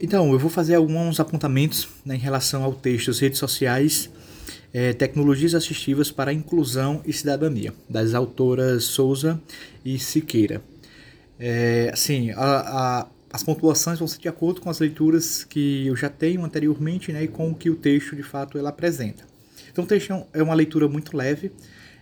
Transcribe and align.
Então, 0.00 0.32
eu 0.32 0.38
vou 0.38 0.48
fazer 0.48 0.76
alguns 0.76 1.18
apontamentos 1.18 1.88
né, 2.04 2.14
em 2.14 2.18
relação 2.18 2.62
ao 2.62 2.72
texto 2.72 3.10
Redes 3.12 3.38
Sociais, 3.38 4.08
é, 4.72 4.92
Tecnologias 4.92 5.56
Assistivas 5.56 6.10
para 6.10 6.32
Inclusão 6.32 7.02
e 7.04 7.12
Cidadania, 7.12 7.74
das 7.88 8.14
autoras 8.14 8.84
Souza 8.84 9.40
e 9.84 9.98
Siqueira. 9.98 10.62
É, 11.38 11.90
assim, 11.92 12.30
a, 12.30 12.36
a, 12.36 13.06
as 13.32 13.42
pontuações 13.42 13.98
vão 13.98 14.06
ser 14.06 14.20
de 14.20 14.28
acordo 14.28 14.60
com 14.60 14.70
as 14.70 14.78
leituras 14.78 15.42
que 15.42 15.86
eu 15.88 15.96
já 15.96 16.08
tenho 16.08 16.44
anteriormente 16.44 17.12
né, 17.12 17.24
e 17.24 17.28
com 17.28 17.50
o 17.50 17.54
que 17.54 17.68
o 17.68 17.74
texto 17.74 18.14
de 18.14 18.22
fato 18.22 18.56
ela 18.56 18.68
apresenta. 18.68 19.24
Então, 19.72 19.82
o 19.82 19.86
texto 19.86 20.14
é 20.32 20.42
uma 20.42 20.54
leitura 20.54 20.88
muito 20.88 21.16
leve, 21.16 21.50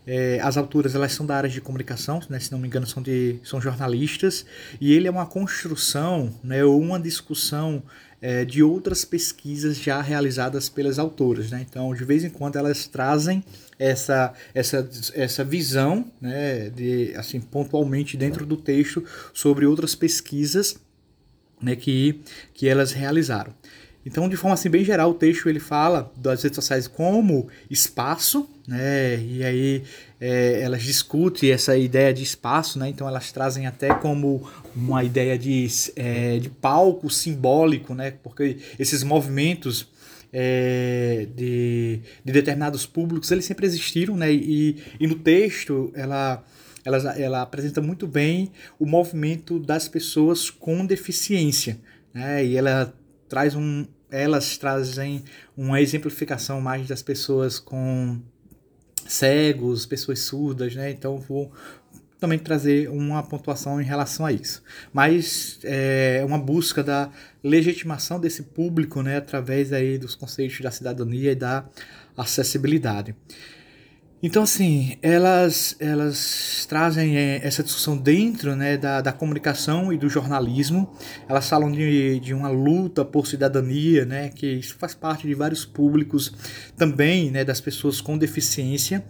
é, 0.07 0.38
as 0.41 0.57
autoras 0.57 0.95
elas 0.95 1.12
são 1.12 1.27
da 1.27 1.36
área 1.36 1.50
de 1.50 1.61
comunicação, 1.61 2.20
né, 2.29 2.38
se 2.38 2.52
não 2.52 2.59
me 2.59 2.68
engano 2.68 2.86
são, 2.86 3.02
de, 3.02 3.38
são 3.43 3.61
jornalistas, 3.61 4.46
e 4.80 4.93
ele 4.93 5.09
é 5.09 5.11
uma 5.11 5.27
construção 5.27 6.32
né, 6.45 6.64
ou 6.64 6.80
uma 6.80 7.00
discussão 7.00 7.82
é, 8.20 8.45
de 8.45 8.62
outras 8.62 9.05
pesquisas 9.05 9.79
já 9.79 10.01
realizadas 10.01 10.69
pelas 10.69 10.98
autoras. 10.98 11.51
Né? 11.51 11.66
Então, 11.69 11.95
de 11.95 12.05
vez 12.05 12.24
em 12.24 12.30
quando 12.30 12.56
elas 12.56 12.87
trazem 12.87 13.45
essa, 13.79 14.32
essa, 14.55 14.88
essa 15.15 15.45
visão, 15.45 16.10
né, 16.20 16.70
de, 16.70 17.12
assim, 17.16 17.41
pontualmente 17.41 18.16
dentro 18.16 18.46
do 18.46 18.57
texto, 18.57 19.04
sobre 19.34 19.66
outras 19.66 19.95
pesquisas 19.95 20.77
né, 21.60 21.77
que, 21.77 22.20
que 22.54 22.68
elas 22.68 22.93
realizaram. 22.93 23.52
Então, 24.06 24.28
de 24.28 24.37
forma 24.37 24.55
assim 24.55 24.70
bem 24.70 24.84
geral, 24.84 25.10
o 25.10 25.15
texto 25.15 25.48
ele 25.48 25.59
fala 25.59 26.12
das 26.16 26.41
redes 26.41 26.55
sociais 26.55 26.87
como 26.87 27.48
espaço, 27.69 28.48
né? 28.69 29.19
E 29.19 29.42
aí 29.42 29.82
é, 30.20 30.60
elas 30.60 30.84
discutem 30.84 31.51
essa 31.51 31.77
ideia 31.77 32.15
de 32.15 32.23
espaço, 32.23 32.79
né? 32.79 32.88
Então 32.88 33.09
elas 33.09 33.32
trazem 33.32 33.66
até 33.66 33.92
como 33.92 34.48
uma 34.77 35.02
ideia 35.02 35.37
de, 35.37 35.66
é, 35.96 36.38
de 36.38 36.48
palco 36.48 37.10
simbólico, 37.10 37.95
né? 37.95 38.12
Porque 38.23 38.59
esses 38.79 39.02
movimentos 39.02 39.88
é, 40.32 41.27
de, 41.34 42.01
de 42.24 42.32
determinados 42.32 42.87
públicos 42.87 43.29
eles 43.32 43.45
sempre 43.45 43.66
existiram, 43.66 44.16
né? 44.16 44.32
E, 44.32 44.77
e 45.01 45.07
no 45.09 45.16
texto 45.16 45.90
ela 45.96 46.45
ela, 46.84 47.18
ela 47.18 47.43
apresenta 47.43 47.82
muito 47.82 48.07
bem 48.07 48.52
o 48.79 48.87
movimento 48.87 49.59
das 49.59 49.88
pessoas 49.88 50.49
com 50.49 50.87
deficiência, 50.87 51.80
né? 52.15 52.45
E 52.46 52.57
ela 52.57 52.95
traz 53.29 53.57
um, 53.57 53.84
elas 54.10 54.57
trazem 54.57 55.24
uma 55.57 55.80
exemplificação 55.80 56.60
mais 56.60 56.87
das 56.88 57.02
pessoas 57.02 57.59
com 57.59 58.21
cegos, 59.07 59.87
pessoas 59.87 60.21
surdas, 60.21 60.74
né? 60.74 60.90
Então 60.90 61.18
vou 61.18 61.52
também 62.18 62.38
trazer 62.38 62.88
uma 62.88 63.23
pontuação 63.23 63.80
em 63.80 63.84
relação 63.84 64.25
a 64.27 64.32
isso. 64.32 64.62
Mas 64.93 65.59
é 65.62 66.22
uma 66.25 66.38
busca 66.38 66.82
da 66.82 67.10
legitimação 67.43 68.19
desse 68.19 68.43
público, 68.43 69.03
né, 69.03 69.19
através 69.19 69.72
aí 69.72 69.99
dos 69.99 70.15
conceitos 70.15 70.60
da 70.60 70.71
cidadania 70.71 71.32
e 71.32 71.34
da 71.34 71.66
acessibilidade. 72.16 73.15
Então, 74.22 74.42
assim, 74.42 74.97
elas, 75.03 75.76
elas 75.78 76.64
trazem 76.66 77.19
é, 77.19 77.47
essa 77.47 77.62
discussão 77.62 77.97
dentro 77.97 78.56
né, 78.56 78.78
da, 78.78 79.03
da 79.03 79.12
comunicação 79.12 79.92
e 79.92 79.98
do 79.98 80.09
jornalismo. 80.09 80.91
Elas 81.28 81.47
falam 81.48 81.70
de, 81.70 82.19
de 82.20 82.32
uma 82.32 82.48
luta 82.48 83.04
por 83.04 83.26
cidadania, 83.26 84.06
né, 84.06 84.31
que 84.31 84.47
isso 84.47 84.75
faz 84.78 84.94
parte 84.94 85.26
de 85.26 85.34
vários 85.34 85.66
públicos 85.66 86.32
também, 86.78 87.31
né, 87.31 87.44
das 87.44 87.60
pessoas 87.60 88.00
com 88.00 88.16
deficiência. 88.16 89.04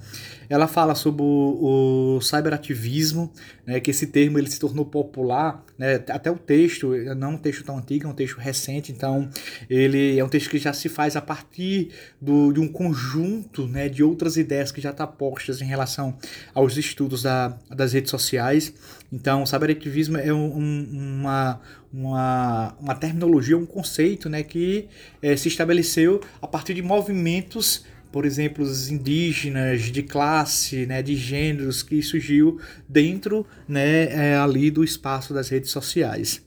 Ela 0.48 0.66
fala 0.66 0.94
sobre 0.94 1.22
o, 1.22 2.16
o 2.16 2.20
cyberativismo, 2.20 3.32
né, 3.66 3.80
que 3.80 3.90
esse 3.90 4.06
termo 4.06 4.38
ele 4.38 4.50
se 4.50 4.58
tornou 4.58 4.84
popular, 4.84 5.64
né, 5.78 5.96
até 6.08 6.30
o 6.30 6.38
texto, 6.38 6.92
não 7.16 7.32
um 7.32 7.36
texto 7.36 7.64
tão 7.64 7.78
antigo, 7.78 8.06
é 8.06 8.10
um 8.10 8.14
texto 8.14 8.38
recente, 8.38 8.92
então 8.92 9.28
ele 9.68 10.18
é 10.18 10.24
um 10.24 10.28
texto 10.28 10.50
que 10.50 10.58
já 10.58 10.72
se 10.72 10.88
faz 10.88 11.16
a 11.16 11.20
partir 11.20 11.90
do, 12.20 12.52
de 12.52 12.60
um 12.60 12.68
conjunto 12.68 13.66
né, 13.66 13.88
de 13.88 14.02
outras 14.02 14.36
ideias 14.36 14.70
que 14.70 14.80
já 14.80 14.90
estão 14.90 15.06
tá 15.06 15.12
postas 15.12 15.60
em 15.60 15.66
relação 15.66 16.16
aos 16.54 16.76
estudos 16.76 17.22
da, 17.22 17.58
das 17.70 17.92
redes 17.92 18.10
sociais. 18.10 18.72
Então, 19.12 19.42
o 19.42 19.46
cyberativismo 19.46 20.16
é 20.16 20.32
um, 20.32 21.20
uma, 21.20 21.60
uma, 21.92 22.74
uma 22.80 22.94
terminologia, 22.94 23.56
um 23.56 23.66
conceito 23.66 24.28
né, 24.28 24.42
que 24.42 24.88
é, 25.22 25.36
se 25.36 25.48
estabeleceu 25.48 26.20
a 26.40 26.46
partir 26.46 26.74
de 26.74 26.82
movimentos 26.82 27.84
por 28.12 28.24
exemplo, 28.24 28.64
os 28.64 28.90
indígenas, 28.90 29.82
de 29.82 30.02
classe, 30.02 30.86
né, 30.86 31.02
de 31.02 31.14
gêneros 31.14 31.82
que 31.82 32.02
surgiu 32.02 32.60
dentro 32.88 33.46
né, 33.68 34.04
é, 34.04 34.36
ali 34.36 34.70
do 34.70 34.82
espaço 34.82 35.34
das 35.34 35.48
redes 35.48 35.70
sociais. 35.70 36.46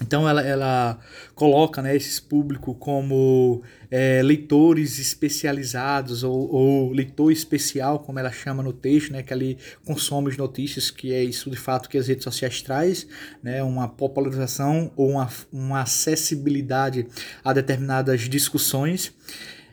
Então 0.00 0.28
ela, 0.28 0.40
ela 0.42 0.98
coloca 1.34 1.82
né, 1.82 1.94
esses 1.94 2.20
públicos 2.20 2.76
como 2.78 3.62
é, 3.90 4.22
leitores 4.22 4.98
especializados 4.98 6.22
ou, 6.22 6.52
ou, 6.52 6.92
leitor 6.92 7.32
especial, 7.32 7.98
como 7.98 8.18
ela 8.18 8.30
chama 8.30 8.62
no 8.62 8.72
texto, 8.72 9.12
né, 9.12 9.22
que 9.22 9.32
ali 9.32 9.58
consome 9.84 10.30
as 10.30 10.36
notícias, 10.36 10.90
que 10.90 11.12
é 11.12 11.22
isso 11.22 11.50
de 11.50 11.56
fato 11.56 11.88
que 11.88 11.98
as 11.98 12.06
redes 12.06 12.24
sociais 12.24 12.62
traz, 12.62 13.06
né, 13.42 13.62
uma 13.62 13.88
popularização 13.88 14.92
ou 14.96 15.10
uma, 15.10 15.28
uma 15.52 15.82
acessibilidade 15.82 17.06
a 17.44 17.52
determinadas 17.52 18.20
discussões 18.28 19.12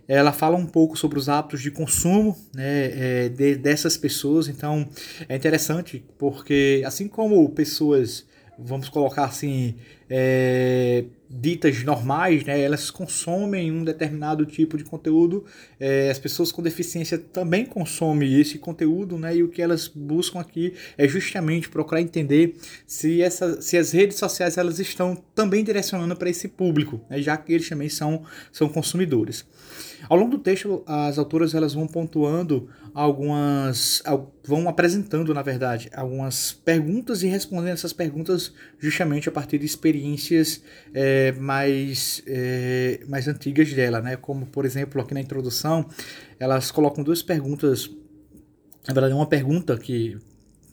ela 0.07 0.31
fala 0.31 0.55
um 0.55 0.65
pouco 0.65 0.97
sobre 0.97 1.17
os 1.17 1.29
hábitos 1.29 1.61
de 1.61 1.71
consumo 1.71 2.37
né, 2.53 3.25
é, 3.25 3.29
de, 3.29 3.55
dessas 3.55 3.97
pessoas. 3.97 4.47
Então 4.47 4.87
é 5.27 5.35
interessante 5.35 6.03
porque, 6.17 6.83
assim 6.85 7.07
como 7.07 7.49
pessoas, 7.49 8.25
vamos 8.57 8.89
colocar 8.89 9.25
assim, 9.25 9.75
é, 10.09 11.05
ditas 11.29 11.83
normais, 11.83 12.43
né, 12.43 12.59
elas 12.59 12.89
consomem 12.91 13.71
um 13.71 13.83
determinado 13.83 14.45
tipo 14.45 14.77
de 14.77 14.83
conteúdo. 14.83 15.45
É, 15.79 16.09
as 16.09 16.19
pessoas 16.19 16.51
com 16.51 16.61
deficiência 16.61 17.17
também 17.17 17.65
consomem 17.65 18.39
esse 18.39 18.57
conteúdo, 18.57 19.17
né, 19.17 19.35
e 19.35 19.43
o 19.43 19.49
que 19.49 19.61
elas 19.61 19.87
buscam 19.87 20.39
aqui 20.39 20.73
é 20.97 21.07
justamente 21.07 21.69
procurar 21.69 22.01
entender 22.01 22.55
se, 22.85 23.21
essa, 23.21 23.61
se 23.61 23.77
as 23.77 23.91
redes 23.91 24.17
sociais 24.17 24.57
elas 24.57 24.79
estão 24.79 25.15
também 25.33 25.63
direcionando 25.63 26.15
para 26.15 26.29
esse 26.29 26.47
público, 26.47 27.01
né, 27.09 27.21
já 27.21 27.35
que 27.35 27.53
eles 27.53 27.67
também 27.67 27.89
são, 27.89 28.23
são 28.51 28.69
consumidores. 28.69 29.45
Ao 30.09 30.17
longo 30.17 30.31
do 30.31 30.37
texto, 30.37 30.83
as 30.85 31.17
autoras 31.17 31.53
elas 31.53 31.73
vão 31.73 31.87
pontuando 31.87 32.69
algumas, 32.93 34.01
vão 34.43 34.69
apresentando, 34.69 35.33
na 35.33 35.41
verdade, 35.41 35.89
algumas 35.93 36.53
perguntas 36.53 37.23
e 37.23 37.27
respondendo 37.27 37.73
essas 37.73 37.93
perguntas 37.93 38.53
justamente 38.79 39.27
a 39.27 39.31
partir 39.31 39.57
de 39.57 39.65
experiências 39.65 40.61
é, 40.93 41.31
mais, 41.33 42.23
é, 42.27 43.01
mais 43.07 43.27
antigas 43.27 43.71
dela, 43.73 44.01
né? 44.01 44.15
Como, 44.15 44.45
por 44.45 44.65
exemplo, 44.65 45.01
aqui 45.01 45.13
na 45.13 45.21
introdução, 45.21 45.87
elas 46.39 46.71
colocam 46.71 47.03
duas 47.03 47.21
perguntas, 47.21 47.89
na 48.87 48.93
verdade, 48.93 49.13
uma 49.13 49.27
pergunta 49.27 49.77
que 49.77 50.17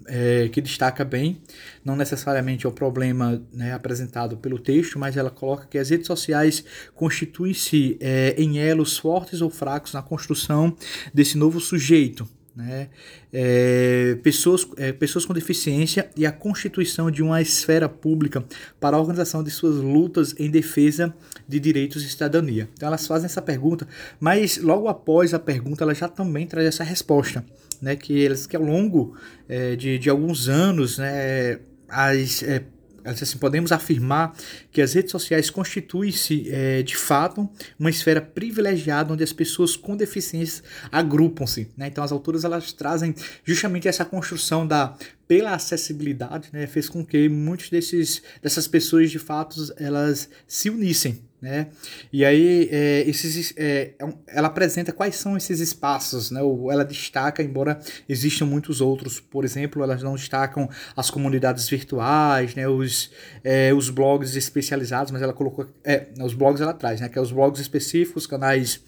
é, 0.07 0.49
que 0.49 0.61
destaca 0.61 1.05
bem, 1.05 1.41
não 1.85 1.97
necessariamente 1.97 2.67
é 2.67 2.69
o 2.69 2.73
problema 2.73 3.43
né, 3.53 3.73
apresentado 3.73 4.37
pelo 4.37 4.59
texto, 4.59 4.99
mas 4.99 5.17
ela 5.17 5.31
coloca 5.31 5.67
que 5.67 5.79
as 5.79 5.91
redes 5.91 6.07
sociais 6.07 6.65
constituem-se 6.95 7.97
é, 8.01 8.35
em 8.39 8.59
elos 8.59 8.99
fortes 8.99 9.41
ou 9.41 9.51
fracos 9.51 9.93
na 9.93 10.03
construção 10.03 10.77
desse 11.13 11.37
novo 11.37 11.61
sujeito, 11.61 12.29
né? 12.55 12.89
É, 13.33 14.19
pessoas, 14.23 14.67
é, 14.77 14.93
pessoas 14.93 15.25
com 15.25 15.33
deficiência 15.33 16.11
e 16.17 16.27
a 16.27 16.33
constituição 16.33 17.11
de 17.11 17.23
uma 17.23 17.41
esfera 17.41 17.89
pública 17.89 18.45
para 18.79 18.97
a 18.97 19.01
organização 19.01 19.43
de 19.43 19.51
suas 19.51 19.77
lutas 19.77 20.35
em 20.39 20.51
defesa 20.51 21.15
de 21.49 21.59
direitos 21.59 22.05
e 22.05 22.09
cidadania. 22.09 22.69
Então 22.75 22.87
elas 22.87 23.07
fazem 23.07 23.27
essa 23.27 23.41
pergunta, 23.41 23.89
mas 24.21 24.59
logo 24.59 24.89
após 24.89 25.33
a 25.33 25.39
pergunta 25.39 25.83
ela 25.83 25.95
já 25.95 26.09
também 26.09 26.47
traz 26.47 26.67
essa 26.67 26.85
resposta, 26.85 27.45
né? 27.81 27.97
que 27.97 28.13
eles 28.13 28.47
que 28.47 28.57
ao 28.57 28.63
longo 28.63 29.17
é, 29.49 29.75
de, 29.75 29.99
de 29.99 30.11
alguns 30.11 30.49
anos 30.49 30.99
né, 30.99 31.59
as 31.89 32.43
é, 32.43 32.65
assim, 33.05 33.39
podemos 33.39 33.73
afirmar 33.73 34.35
que 34.71 34.81
as 34.81 34.93
redes 34.93 35.11
sociais 35.11 35.51
constituem-se 35.51 36.49
é, 36.51 36.83
de 36.83 36.97
fato 36.97 37.49
uma 37.79 37.91
esfera 37.91 38.21
privilegiada 38.21 39.13
onde 39.13 39.25
as 39.25 39.33
pessoas 39.33 39.77
com 39.77 39.97
deficiência 39.97 40.63
agrupam-se. 40.91 41.69
Né? 41.77 41.89
Então 41.89 42.03
as 42.03 42.13
autoras 42.13 42.45
elas 42.45 42.73
trazem 42.73 43.15
justamente 43.45 43.89
essa 43.89 44.05
construção 44.05 44.67
da 44.67 44.97
pela 45.27 45.55
acessibilidade, 45.55 46.51
né, 46.53 46.67
fez 46.67 46.91
com 46.91 47.03
que 47.03 47.27
desses 47.71 48.23
dessas 48.43 48.69
pessoas 48.69 49.11
de 49.11 49.19
fato 49.19 49.73
elas 49.79 50.29
se 50.47 50.69
unissem 50.69 51.23
né? 51.43 51.67
E 52.13 52.25
aí 52.25 52.69
é, 52.71 53.01
esses, 53.01 53.53
é, 53.57 53.95
é 53.99 54.15
ela 54.29 54.47
apresenta 54.47 54.93
quais 54.93 55.17
são 55.17 55.37
esses 55.37 55.59
espaços, 55.59 56.31
né? 56.31 56.41
Ou 56.41 56.71
ela 56.71 56.85
destaca, 56.85 57.43
embora 57.43 57.81
existam 58.09 58.47
muitos 58.47 58.81
outros, 58.81 59.19
por 59.19 59.45
exemplo, 59.45 59.83
elas 59.83 60.05
não 60.05 60.15
destacam 60.15 60.71
as 60.97 61.11
comunidades 61.11 61.69
virtuais, 61.69 62.55
né? 62.55 62.69
Os, 62.69 63.11
é, 63.43 63.75
os 63.75 63.91
blogs 63.91 64.37
especializados, 64.37 65.11
mas 65.11 65.21
ela 65.21 65.33
colocou, 65.33 65.67
é, 65.83 66.07
os 66.21 66.33
blogs 66.33 66.61
ela 66.61 66.73
traz, 66.73 67.01
né? 67.01 67.09
Que 67.09 67.19
é 67.19 67.21
os 67.21 67.33
blogs 67.33 67.61
específicos, 67.61 68.25
canais 68.25 68.81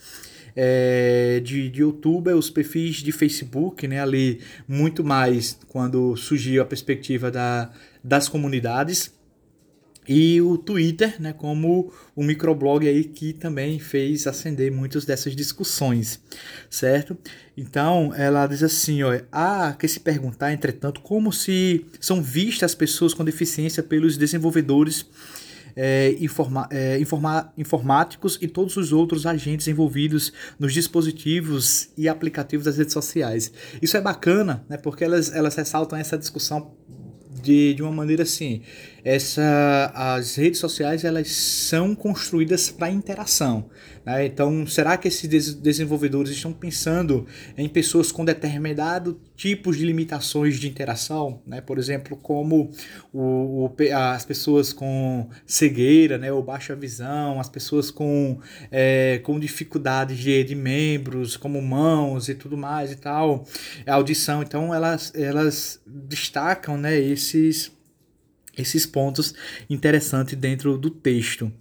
é, 0.54 1.40
de, 1.42 1.68
de 1.68 1.80
YouTube, 1.80 2.32
os 2.34 2.50
perfis 2.50 2.98
de 2.98 3.10
Facebook, 3.10 3.88
né? 3.88 4.00
Ali 4.00 4.40
muito 4.68 5.02
mais 5.02 5.58
quando 5.66 6.16
surgiu 6.16 6.62
a 6.62 6.64
perspectiva 6.64 7.32
da, 7.32 7.72
das 8.02 8.28
comunidades 8.28 9.12
e 10.06 10.40
o 10.42 10.58
Twitter, 10.58 11.20
né, 11.20 11.32
como 11.32 11.92
o 12.14 12.22
microblog 12.22 12.86
aí 12.86 13.04
que 13.04 13.32
também 13.32 13.78
fez 13.78 14.26
acender 14.26 14.70
muitas 14.70 15.04
dessas 15.04 15.34
discussões, 15.34 16.20
certo? 16.68 17.16
Então, 17.56 18.12
ela 18.14 18.46
diz 18.46 18.62
assim, 18.62 19.02
ó, 19.02 19.18
há 19.32 19.72
que 19.72 19.88
se 19.88 20.00
perguntar, 20.00 20.52
entretanto, 20.52 21.00
como 21.00 21.32
se 21.32 21.86
são 22.00 22.22
vistas 22.22 22.72
as 22.72 22.74
pessoas 22.74 23.14
com 23.14 23.24
deficiência 23.24 23.82
pelos 23.82 24.16
desenvolvedores 24.16 25.06
é, 25.76 26.14
informa, 26.20 26.68
é, 26.70 26.98
informa, 26.98 27.52
informáticos 27.56 28.38
e 28.40 28.46
todos 28.46 28.76
os 28.76 28.92
outros 28.92 29.26
agentes 29.26 29.66
envolvidos 29.66 30.32
nos 30.58 30.72
dispositivos 30.72 31.90
e 31.96 32.08
aplicativos 32.08 32.64
das 32.64 32.78
redes 32.78 32.92
sociais. 32.92 33.52
Isso 33.82 33.96
é 33.96 34.00
bacana, 34.00 34.64
né, 34.68 34.76
porque 34.76 35.04
elas, 35.04 35.34
elas 35.34 35.54
ressaltam 35.54 35.98
essa 35.98 36.16
discussão 36.16 36.72
de, 37.42 37.74
de 37.74 37.82
uma 37.82 37.92
maneira 37.92 38.22
assim, 38.22 38.62
essa, 39.04 39.92
as 39.94 40.36
redes 40.36 40.58
sociais 40.58 41.04
elas 41.04 41.28
são 41.28 41.94
construídas 41.94 42.70
para 42.70 42.90
interação. 42.90 43.68
Né? 44.04 44.24
Então, 44.24 44.66
será 44.66 44.96
que 44.96 45.08
esses 45.08 45.54
desenvolvedores 45.54 46.30
estão 46.30 46.54
pensando 46.54 47.26
em 47.56 47.68
pessoas 47.68 48.10
com 48.10 48.24
determinado 48.24 49.20
tipos 49.36 49.76
de 49.76 49.84
limitações 49.84 50.58
de 50.58 50.66
interação? 50.68 51.42
Né? 51.46 51.60
Por 51.60 51.78
exemplo, 51.78 52.16
como 52.16 52.70
o, 53.12 53.66
o, 53.66 53.76
as 53.94 54.24
pessoas 54.24 54.72
com 54.72 55.28
cegueira 55.46 56.16
né? 56.16 56.32
ou 56.32 56.42
baixa 56.42 56.74
visão, 56.74 57.38
as 57.38 57.48
pessoas 57.50 57.90
com, 57.90 58.38
é, 58.70 59.20
com 59.22 59.38
dificuldades 59.38 60.18
de, 60.18 60.42
de 60.44 60.54
membros, 60.54 61.36
como 61.36 61.60
mãos 61.60 62.30
e 62.30 62.34
tudo 62.34 62.56
mais 62.56 62.90
e 62.90 62.96
tal, 62.96 63.44
audição. 63.86 64.42
Então, 64.42 64.74
elas, 64.74 65.12
elas 65.14 65.78
destacam 65.86 66.78
né, 66.78 66.98
esses 66.98 67.70
esses 68.56 68.86
pontos 68.86 69.34
interessantes 69.68 70.36
dentro 70.36 70.76
do 70.78 70.90
texto. 70.90 71.52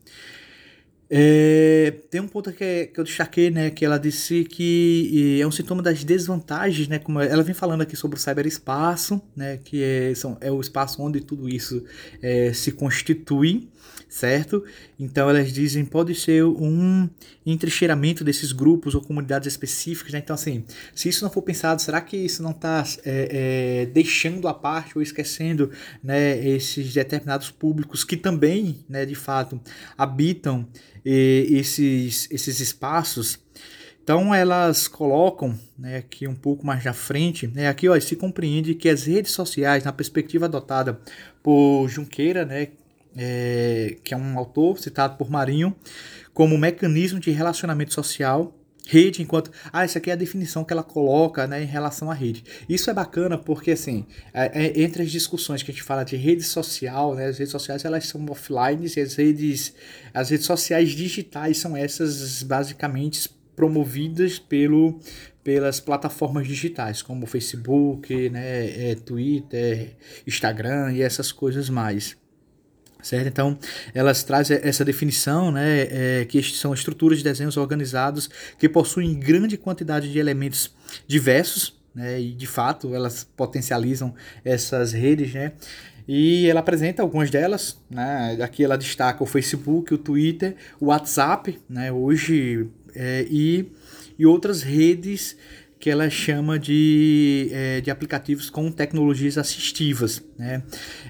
É, 1.15 1.93
tem 2.09 2.19
um 2.19 2.27
ponto 2.27 2.51
que, 2.51 2.87
que 2.87 2.99
eu 2.99 3.03
destaquei, 3.03 3.51
né, 3.51 3.69
que 3.69 3.85
ela 3.85 3.99
disse 3.99 4.43
que 4.45 5.39
é 5.39 5.45
um 5.45 5.51
sintoma 5.51 5.83
das 5.83 6.03
desvantagens, 6.03 6.87
né, 6.87 6.97
como 6.97 7.19
ela 7.19 7.43
vem 7.43 7.53
falando 7.53 7.81
aqui 7.81 7.95
sobre 7.95 8.17
o 8.17 8.19
cyberespaço, 8.19 9.21
né, 9.35 9.59
que 9.63 9.83
é, 9.83 10.15
são, 10.15 10.35
é 10.41 10.51
o 10.51 10.59
espaço 10.59 10.99
onde 11.03 11.21
tudo 11.21 11.47
isso 11.47 11.83
é, 12.19 12.51
se 12.51 12.71
constitui, 12.71 13.69
certo? 14.09 14.63
Então 14.99 15.27
elas 15.29 15.51
dizem 15.51 15.83
pode 15.83 16.13
ser 16.13 16.43
um 16.43 17.09
entrecheiramento 17.45 18.23
desses 18.23 18.51
grupos 18.51 18.93
ou 18.93 19.01
comunidades 19.01 19.47
específicas, 19.47 20.13
né? 20.13 20.19
Então 20.19 20.35
assim, 20.35 20.63
se 20.93 21.09
isso 21.09 21.23
não 21.23 21.31
for 21.31 21.41
pensado, 21.41 21.81
será 21.81 21.99
que 21.99 22.15
isso 22.15 22.43
não 22.43 22.51
está 22.51 22.83
é, 23.03 23.81
é, 23.81 23.85
deixando 23.87 24.47
à 24.47 24.53
parte 24.53 24.95
ou 24.95 25.01
esquecendo, 25.01 25.71
né, 26.03 26.37
esses 26.47 26.93
determinados 26.93 27.49
públicos 27.49 28.03
que 28.03 28.15
também, 28.15 28.85
né, 28.87 29.03
de 29.03 29.15
fato, 29.15 29.59
habitam 29.97 30.67
eh, 31.05 31.45
esses 31.49 32.27
esses 32.31 32.59
espaços? 32.59 33.39
Então 34.03 34.35
elas 34.35 34.87
colocam, 34.89 35.57
né, 35.79 35.97
aqui 35.97 36.27
um 36.27 36.35
pouco 36.35 36.65
mais 36.65 36.83
na 36.83 36.91
frente, 36.91 37.47
né, 37.47 37.69
aqui 37.69 37.87
ó, 37.87 37.97
se 37.97 38.17
compreende 38.17 38.75
que 38.75 38.89
as 38.89 39.05
redes 39.05 39.31
sociais, 39.31 39.85
na 39.85 39.93
perspectiva 39.93 40.45
adotada 40.45 40.99
por 41.41 41.87
Junqueira, 41.87 42.43
né, 42.43 42.67
é, 43.15 43.95
que 44.03 44.13
é 44.13 44.17
um 44.17 44.37
autor 44.37 44.77
citado 44.77 45.15
por 45.17 45.29
Marinho, 45.31 45.73
como 46.33 46.57
mecanismo 46.57 47.17
de 47.17 47.31
relacionamento 47.31 47.93
social, 47.93 48.53
rede 48.87 49.21
enquanto 49.21 49.51
ah 49.71 49.83
essa 49.83 49.97
aqui 49.97 50.09
é 50.09 50.13
a 50.13 50.17
definição 50.17 50.63
que 50.63 50.73
ela 50.73 50.83
coloca 50.83 51.47
né 51.47 51.63
em 51.63 51.65
relação 51.65 52.11
à 52.11 52.13
rede. 52.13 52.43
Isso 52.67 52.89
é 52.89 52.93
bacana 52.93 53.37
porque 53.37 53.71
assim 53.71 54.05
é, 54.33 54.65
é, 54.65 54.81
entre 54.81 55.03
as 55.03 55.11
discussões 55.11 55.63
que 55.63 55.71
a 55.71 55.73
gente 55.73 55.83
fala 55.83 56.03
de 56.03 56.15
rede 56.15 56.43
social 56.43 57.15
né 57.15 57.27
as 57.27 57.37
redes 57.37 57.51
sociais 57.51 57.85
elas 57.85 58.05
são 58.07 58.25
offline 58.29 58.85
e 58.95 58.99
as 58.99 59.15
redes 59.15 59.73
as 60.13 60.29
redes 60.29 60.45
sociais 60.45 60.91
digitais 60.91 61.57
são 61.57 61.75
essas 61.75 62.43
basicamente 62.43 63.29
promovidas 63.55 64.39
pelo 64.39 64.99
pelas 65.43 65.79
plataformas 65.79 66.47
digitais 66.47 67.01
como 67.01 67.25
Facebook 67.25 68.29
né 68.29 68.91
é, 68.91 68.95
Twitter 68.95 69.95
Instagram 70.27 70.93
e 70.93 71.01
essas 71.01 71.31
coisas 71.31 71.69
mais 71.69 72.17
certo? 73.03 73.27
Então, 73.27 73.59
elas 73.93 74.23
trazem 74.23 74.59
essa 74.63 74.83
definição, 74.83 75.51
né, 75.51 75.87
é, 75.91 76.25
que 76.25 76.41
são 76.41 76.73
estruturas 76.73 77.19
de 77.19 77.23
desenhos 77.23 77.57
organizados 77.57 78.29
que 78.57 78.67
possuem 78.67 79.13
grande 79.13 79.57
quantidade 79.57 80.11
de 80.11 80.17
elementos 80.17 80.73
diversos, 81.05 81.79
né, 81.93 82.19
e 82.19 82.31
de 82.31 82.47
fato 82.47 82.95
elas 82.95 83.27
potencializam 83.35 84.15
essas 84.43 84.93
redes, 84.93 85.33
né, 85.33 85.51
e 86.07 86.47
ela 86.47 86.61
apresenta 86.61 87.01
algumas 87.01 87.29
delas, 87.29 87.77
né, 87.89 88.37
aqui 88.41 88.63
ela 88.63 88.77
destaca 88.77 89.21
o 89.23 89.27
Facebook, 89.27 89.93
o 89.93 89.97
Twitter, 89.97 90.55
o 90.79 90.87
WhatsApp, 90.87 91.59
né, 91.69 91.91
hoje, 91.91 92.67
é, 92.95 93.25
e, 93.29 93.71
e 94.17 94.25
outras 94.25 94.63
redes 94.63 95.35
que 95.83 95.89
ela 95.89 96.09
chama 96.09 96.57
de, 96.57 97.49
é, 97.51 97.81
de 97.81 97.91
aplicativos 97.91 98.49
com 98.49 98.71
tecnologias 98.71 99.37
assistivas. 99.37 100.23
Né? 100.39 100.63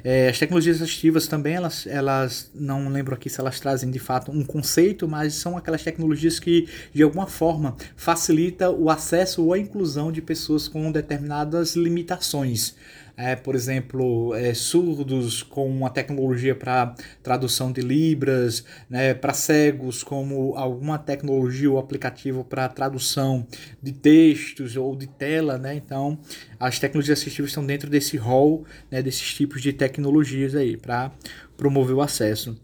É, 0.04 0.30
as 0.30 0.40
tecnologias 0.40 0.82
assistivas 0.82 1.28
também, 1.28 1.54
elas, 1.54 1.86
elas 1.86 2.50
não 2.56 2.90
lembro 2.90 3.14
aqui 3.14 3.30
se 3.30 3.40
elas 3.40 3.60
trazem 3.60 3.92
de 3.92 4.00
fato 4.00 4.32
um 4.32 4.44
conceito, 4.44 5.08
mas 5.08 5.36
são 5.36 5.56
aquelas 5.56 5.84
tecnologias 5.84 6.40
que 6.40 6.68
de 6.92 7.04
alguma 7.04 7.28
forma 7.28 7.78
facilita 7.96 8.72
o 8.72 8.90
acesso 8.90 9.44
ou 9.44 9.54
a 9.54 9.60
inclusão 9.60 10.12
de 10.12 10.24
pessoas 10.24 10.68
com 10.68 10.92
determinadas 10.92 11.76
limitações 11.76 12.74
é, 13.16 13.36
por 13.36 13.54
exemplo, 13.54 14.34
é, 14.34 14.54
surdos 14.54 15.44
com 15.44 15.70
uma 15.70 15.90
tecnologia 15.90 16.56
para 16.56 16.96
tradução 17.22 17.72
de 17.72 17.82
libras, 17.82 18.66
né, 18.90 19.14
para 19.14 19.34
cegos 19.34 20.04
como 20.04 20.56
alguma 20.56 20.98
tecnologia 20.98 21.70
ou 21.70 21.78
aplicativo 21.78 22.44
para 22.44 22.68
tradução 22.68 23.46
de 23.82 23.92
textos 23.92 24.76
ou 24.76 24.96
de 24.96 25.06
tela, 25.08 25.58
né? 25.60 25.76
Então, 25.76 26.18
as 26.60 26.80
tecnologias 26.80 27.20
assistivas 27.20 27.52
estão 27.52 27.66
dentro 27.66 27.90
desse 27.90 28.18
rol, 28.18 28.66
né, 28.90 29.02
desses 29.02 29.34
tipos 29.34 29.62
de 29.62 29.72
tecnologias 29.74 30.56
aí 30.56 30.76
para 30.76 31.12
promover 31.56 31.96
o 31.96 32.02
acesso. 32.02 32.60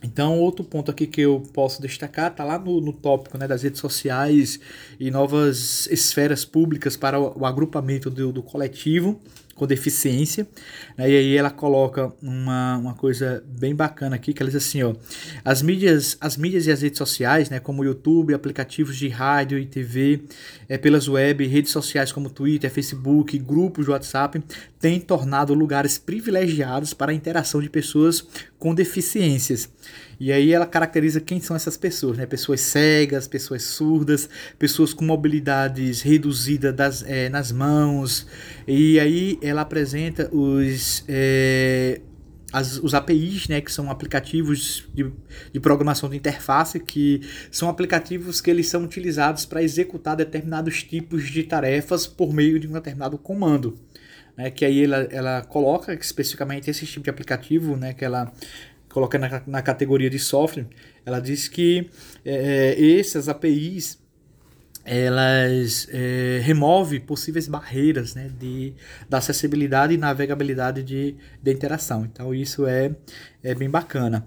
Então, 0.00 0.38
outro 0.38 0.64
ponto 0.64 0.90
aqui 0.92 1.06
que 1.06 1.22
eu 1.22 1.42
posso 1.52 1.82
destacar 1.82 2.30
está 2.30 2.44
lá 2.44 2.56
no, 2.56 2.80
no 2.80 2.92
tópico 2.92 3.36
né, 3.36 3.48
das 3.48 3.62
redes 3.62 3.80
sociais 3.80 4.60
e 5.00 5.10
novas 5.10 5.88
esferas 5.88 6.44
públicas 6.44 6.96
para 6.96 7.18
o, 7.18 7.40
o 7.40 7.46
agrupamento 7.46 8.08
do, 8.08 8.30
do 8.30 8.42
coletivo 8.42 9.20
com 9.56 9.66
deficiência. 9.66 10.46
Né? 10.96 11.10
E 11.10 11.16
aí 11.16 11.36
ela 11.36 11.50
coloca 11.50 12.12
uma, 12.22 12.76
uma 12.76 12.94
coisa 12.94 13.42
bem 13.58 13.74
bacana 13.74 14.14
aqui, 14.14 14.32
que 14.32 14.40
ela 14.40 14.50
diz 14.50 14.62
assim, 14.62 14.82
ó, 14.82 14.94
as 15.44 15.62
mídias, 15.62 16.16
as 16.20 16.36
mídias 16.36 16.66
e 16.66 16.70
as 16.70 16.82
redes 16.82 16.98
sociais, 16.98 17.50
né, 17.50 17.58
como 17.58 17.84
YouTube, 17.84 18.34
aplicativos 18.34 18.96
de 18.96 19.08
rádio 19.08 19.58
e 19.58 19.66
TV, 19.66 20.22
é, 20.68 20.78
pelas 20.78 21.08
web, 21.08 21.44
redes 21.46 21.72
sociais 21.72 22.12
como 22.12 22.30
Twitter, 22.30 22.70
Facebook, 22.70 23.36
grupos 23.38 23.86
de 23.86 23.90
WhatsApp, 23.90 24.40
têm 24.78 25.00
tornado 25.00 25.54
lugares 25.54 25.98
privilegiados 25.98 26.92
para 26.92 27.10
a 27.10 27.14
interação 27.14 27.60
de 27.60 27.70
pessoas 27.70 28.24
com 28.58 28.74
deficiências. 28.74 29.68
E 30.18 30.32
aí 30.32 30.52
ela 30.52 30.66
caracteriza 30.66 31.20
quem 31.20 31.40
são 31.40 31.54
essas 31.54 31.76
pessoas, 31.76 32.16
né? 32.16 32.26
Pessoas 32.26 32.60
cegas, 32.60 33.28
pessoas 33.28 33.62
surdas, 33.62 34.28
pessoas 34.58 34.94
com 34.94 35.04
mobilidades 35.04 36.00
reduzida 36.00 36.72
das, 36.72 37.02
é, 37.06 37.28
nas 37.28 37.52
mãos. 37.52 38.26
E 38.66 38.98
aí 38.98 39.38
ela 39.42 39.60
apresenta 39.60 40.28
os, 40.34 41.04
é, 41.06 42.00
as, 42.52 42.78
os 42.78 42.94
APIs, 42.94 43.48
né, 43.48 43.60
que 43.60 43.70
são 43.70 43.90
aplicativos 43.90 44.88
de, 44.94 45.12
de 45.52 45.60
programação 45.60 46.08
de 46.08 46.16
interface, 46.16 46.80
que 46.80 47.20
são 47.50 47.68
aplicativos 47.68 48.40
que 48.40 48.50
eles 48.50 48.68
são 48.68 48.84
utilizados 48.84 49.44
para 49.44 49.62
executar 49.62 50.16
determinados 50.16 50.82
tipos 50.82 51.24
de 51.28 51.42
tarefas 51.42 52.06
por 52.06 52.32
meio 52.32 52.58
de 52.58 52.66
um 52.66 52.72
determinado 52.72 53.18
comando. 53.18 53.78
Né, 54.36 54.50
que 54.50 54.66
aí 54.66 54.84
ela, 54.84 54.98
ela 55.10 55.42
coloca 55.42 55.94
especificamente 55.94 56.70
esse 56.70 56.84
tipo 56.84 57.04
de 57.04 57.08
aplicativo, 57.08 57.74
né, 57.74 57.94
que 57.94 58.04
ela 58.04 58.30
coloca 58.96 59.18
na, 59.18 59.42
na 59.46 59.60
categoria 59.60 60.08
de 60.08 60.18
software, 60.18 60.66
ela 61.04 61.20
diz 61.20 61.48
que 61.48 61.90
é, 62.24 62.74
é 62.78 62.98
essas 62.98 63.28
APIs 63.28 63.98
elas 64.86 65.86
é, 65.92 66.40
remove 66.42 67.00
possíveis 67.00 67.46
barreiras 67.46 68.14
né, 68.14 68.30
de, 68.38 68.72
da 69.06 69.18
acessibilidade 69.18 69.92
e 69.92 69.98
navegabilidade 69.98 70.82
de, 70.82 71.14
de 71.42 71.52
interação. 71.52 72.06
Então 72.06 72.32
isso 72.32 72.66
é, 72.66 72.94
é 73.42 73.54
bem 73.54 73.68
bacana. 73.68 74.26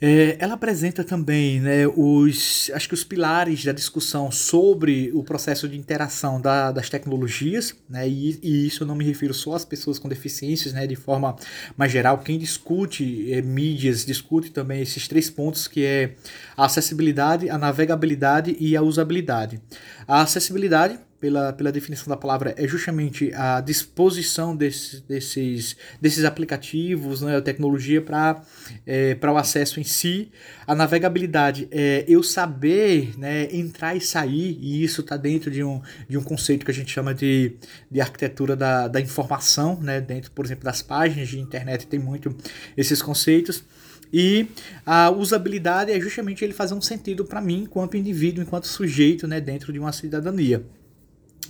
É, 0.00 0.36
ela 0.38 0.54
apresenta 0.54 1.02
também 1.02 1.60
né, 1.60 1.86
os, 1.88 2.70
acho 2.72 2.86
que 2.86 2.94
os 2.94 3.02
pilares 3.02 3.64
da 3.64 3.72
discussão 3.72 4.30
sobre 4.30 5.10
o 5.12 5.24
processo 5.24 5.68
de 5.68 5.76
interação 5.76 6.40
da, 6.40 6.70
das 6.70 6.88
tecnologias, 6.88 7.74
né, 7.88 8.08
e, 8.08 8.38
e, 8.40 8.66
isso 8.66 8.84
eu 8.84 8.86
não 8.86 8.94
me 8.94 9.04
refiro 9.04 9.34
só 9.34 9.54
às 9.54 9.64
pessoas 9.64 9.98
com 9.98 10.08
deficiências, 10.08 10.72
né, 10.72 10.86
de 10.86 10.94
forma 10.94 11.34
mais 11.76 11.90
geral. 11.90 12.18
Quem 12.18 12.38
discute 12.38 13.32
é, 13.32 13.42
mídias 13.42 14.06
discute 14.06 14.50
também 14.50 14.82
esses 14.82 15.08
três 15.08 15.28
pontos 15.28 15.66
que 15.66 15.84
é 15.84 16.14
a 16.56 16.66
acessibilidade, 16.66 17.50
a 17.50 17.58
navegabilidade 17.58 18.56
e 18.60 18.76
a 18.76 18.82
usabilidade. 18.82 19.60
A 20.06 20.22
acessibilidade 20.22 20.98
pela, 21.20 21.52
pela 21.52 21.72
definição 21.72 22.08
da 22.08 22.16
palavra, 22.16 22.54
é 22.56 22.66
justamente 22.66 23.32
a 23.34 23.60
disposição 23.60 24.54
desse, 24.54 25.02
desses, 25.02 25.76
desses 26.00 26.24
aplicativos, 26.24 27.22
né, 27.22 27.36
a 27.36 27.42
tecnologia 27.42 28.00
para 28.00 28.40
é, 28.86 29.16
o 29.20 29.36
acesso 29.36 29.80
em 29.80 29.84
si. 29.84 30.30
A 30.66 30.74
navegabilidade 30.74 31.68
é 31.70 32.04
eu 32.06 32.22
saber 32.22 33.18
né, 33.18 33.48
entrar 33.50 33.96
e 33.96 34.00
sair, 34.00 34.56
e 34.60 34.82
isso 34.84 35.00
está 35.00 35.16
dentro 35.16 35.50
de 35.50 35.62
um, 35.64 35.82
de 36.08 36.16
um 36.16 36.22
conceito 36.22 36.64
que 36.64 36.70
a 36.70 36.74
gente 36.74 36.92
chama 36.92 37.12
de, 37.12 37.56
de 37.90 38.00
arquitetura 38.00 38.54
da, 38.54 38.86
da 38.86 39.00
informação, 39.00 39.80
né, 39.80 40.00
dentro, 40.00 40.30
por 40.30 40.44
exemplo, 40.44 40.64
das 40.64 40.82
páginas 40.82 41.28
de 41.28 41.40
internet 41.40 41.86
tem 41.86 41.98
muito 41.98 42.34
esses 42.76 43.02
conceitos. 43.02 43.64
E 44.12 44.46
a 44.86 45.10
usabilidade 45.10 45.92
é 45.92 46.00
justamente 46.00 46.42
ele 46.42 46.54
fazer 46.54 46.74
um 46.74 46.80
sentido 46.80 47.24
para 47.24 47.40
mim, 47.40 47.64
enquanto 47.64 47.96
indivíduo, 47.96 48.42
enquanto 48.42 48.66
sujeito, 48.66 49.26
né, 49.26 49.40
dentro 49.40 49.72
de 49.72 49.78
uma 49.78 49.92
cidadania. 49.92 50.64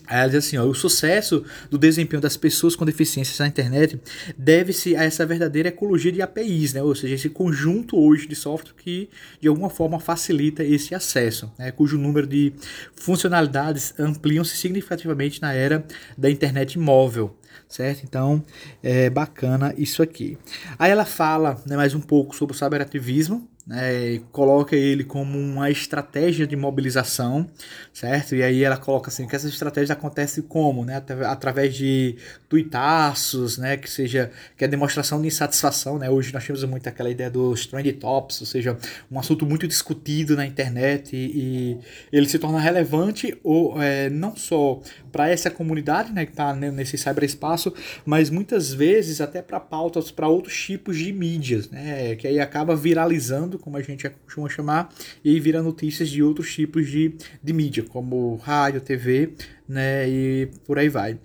Ela 0.08 0.26
diz 0.28 0.46
assim: 0.46 0.56
ó, 0.56 0.64
o 0.64 0.74
sucesso 0.74 1.44
do 1.70 1.78
desempenho 1.78 2.20
das 2.20 2.36
pessoas 2.36 2.74
com 2.74 2.84
deficiências 2.84 3.38
na 3.38 3.46
internet 3.46 4.00
deve-se 4.36 4.96
a 4.96 5.04
essa 5.04 5.26
verdadeira 5.26 5.68
ecologia 5.68 6.10
de 6.10 6.22
APIs, 6.22 6.72
né? 6.72 6.82
ou 6.82 6.94
seja, 6.94 7.14
esse 7.14 7.28
conjunto 7.28 7.98
hoje 7.98 8.26
de 8.26 8.34
software 8.34 8.74
que 8.76 9.08
de 9.40 9.48
alguma 9.48 9.70
forma 9.70 10.00
facilita 10.00 10.64
esse 10.64 10.94
acesso, 10.94 11.52
né? 11.58 11.70
cujo 11.70 11.98
número 11.98 12.26
de 12.26 12.52
funcionalidades 12.94 13.94
ampliam-se 13.98 14.56
significativamente 14.56 15.42
na 15.42 15.52
era 15.52 15.84
da 16.16 16.30
internet 16.30 16.78
móvel 16.78 17.36
certo? 17.68 18.02
Então, 18.04 18.42
é 18.82 19.10
bacana 19.10 19.74
isso 19.76 20.02
aqui. 20.02 20.38
Aí 20.78 20.90
ela 20.90 21.04
fala 21.04 21.62
né, 21.66 21.76
mais 21.76 21.94
um 21.94 22.00
pouco 22.00 22.34
sobre 22.34 22.56
o 22.56 22.58
cyberativismo, 22.58 23.46
né, 23.68 24.18
coloca 24.32 24.74
ele 24.74 25.04
como 25.04 25.38
uma 25.38 25.70
estratégia 25.70 26.46
de 26.46 26.56
mobilização, 26.56 27.50
certo? 27.92 28.34
E 28.34 28.42
aí 28.42 28.64
ela 28.64 28.78
coloca 28.78 29.10
assim 29.10 29.26
que 29.26 29.36
essa 29.36 29.46
estratégia 29.46 29.92
acontece 29.92 30.40
como, 30.40 30.86
né, 30.86 31.02
através 31.26 31.74
de 31.74 32.16
tuitaços, 32.48 33.58
né, 33.58 33.76
que 33.76 33.90
seja 33.90 34.30
que 34.56 34.64
é 34.64 34.68
demonstração 34.68 35.20
de 35.20 35.28
insatisfação, 35.28 35.98
né? 35.98 36.08
Hoje 36.08 36.32
nós 36.32 36.46
temos 36.46 36.64
muito 36.64 36.88
aquela 36.88 37.10
ideia 37.10 37.30
dos 37.30 37.66
trend 37.66 37.92
tops, 37.92 38.40
ou 38.40 38.46
seja, 38.46 38.78
um 39.10 39.18
assunto 39.18 39.44
muito 39.44 39.68
discutido 39.68 40.34
na 40.34 40.46
internet 40.46 41.14
e, 41.14 41.18
e 41.18 41.78
ele 42.10 42.26
se 42.26 42.38
torna 42.38 42.58
relevante 42.58 43.38
ou 43.44 43.80
é, 43.82 44.08
não 44.08 44.34
só 44.34 44.80
para 45.12 45.28
essa 45.28 45.50
comunidade, 45.50 46.10
né, 46.10 46.24
que 46.24 46.32
está 46.32 46.54
nesse 46.54 46.96
cyberespaço, 46.96 47.74
mas 48.06 48.30
muitas 48.30 48.72
vezes 48.72 49.20
até 49.20 49.42
para 49.42 49.60
pautas 49.60 50.10
para 50.10 50.26
outros 50.26 50.58
tipos 50.58 50.96
de 50.96 51.12
mídias, 51.12 51.68
né, 51.68 52.16
que 52.16 52.26
aí 52.26 52.40
acaba 52.40 52.74
viralizando 52.74 53.57
como 53.58 53.76
a 53.76 53.82
gente 53.82 54.08
costuma 54.24 54.48
chamar, 54.48 54.92
e 55.24 55.38
vira 55.38 55.62
notícias 55.62 56.08
de 56.08 56.22
outros 56.22 56.52
tipos 56.52 56.88
de, 56.88 57.14
de 57.42 57.52
mídia, 57.52 57.84
como 57.84 58.36
rádio, 58.36 58.80
TV, 58.80 59.32
né, 59.68 60.08
e 60.08 60.48
por 60.66 60.78
aí 60.78 60.88
vai 60.88 61.18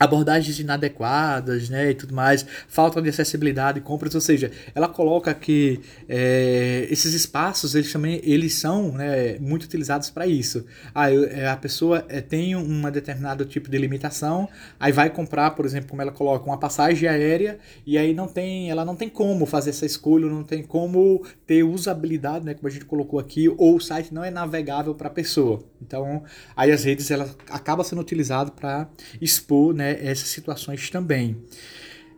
abordagens 0.00 0.58
inadequadas, 0.58 1.68
né, 1.68 1.90
e 1.90 1.94
tudo 1.94 2.14
mais, 2.14 2.46
falta 2.66 3.02
de 3.02 3.10
acessibilidade, 3.10 3.82
compras, 3.82 4.14
ou 4.14 4.20
seja, 4.20 4.50
ela 4.74 4.88
coloca 4.88 5.34
que 5.34 5.78
é, 6.08 6.86
esses 6.90 7.12
espaços 7.12 7.74
eles 7.74 7.92
também 7.92 8.18
eles 8.24 8.54
são 8.54 8.92
né, 8.92 9.38
muito 9.38 9.64
utilizados 9.64 10.08
para 10.08 10.26
isso. 10.26 10.64
Ah, 10.94 11.12
eu, 11.12 11.24
é, 11.24 11.48
a 11.48 11.56
pessoa 11.56 12.02
é, 12.08 12.22
tem 12.22 12.56
um 12.56 12.90
determinado 12.90 13.44
tipo 13.44 13.70
de 13.70 13.76
limitação, 13.76 14.48
aí 14.78 14.90
vai 14.90 15.10
comprar, 15.10 15.50
por 15.50 15.66
exemplo, 15.66 15.90
como 15.90 16.00
ela 16.00 16.12
coloca, 16.12 16.46
uma 16.46 16.58
passagem 16.58 17.06
aérea 17.06 17.58
e 17.84 17.98
aí 17.98 18.14
não 18.14 18.26
tem, 18.26 18.70
ela 18.70 18.86
não 18.86 18.96
tem 18.96 19.08
como 19.08 19.44
fazer 19.44 19.68
essa 19.68 19.84
escolha, 19.84 20.26
não 20.26 20.44
tem 20.44 20.62
como 20.62 21.26
ter 21.46 21.62
usabilidade, 21.62 22.46
né, 22.46 22.54
como 22.54 22.68
a 22.68 22.70
gente 22.70 22.86
colocou 22.86 23.20
aqui, 23.20 23.50
ou 23.50 23.76
o 23.76 23.80
site 23.80 24.14
não 24.14 24.24
é 24.24 24.30
navegável 24.30 24.94
para 24.94 25.08
a 25.08 25.10
pessoa. 25.10 25.62
Então, 25.82 26.22
aí 26.56 26.70
as 26.70 26.84
redes 26.84 27.10
ela 27.10 27.28
acaba 27.50 27.84
sendo 27.84 28.00
utilizado 28.00 28.52
para 28.52 28.88
expor, 29.20 29.74
né, 29.74 29.89
essas 29.90 30.28
situações 30.28 30.88
também. 30.90 31.36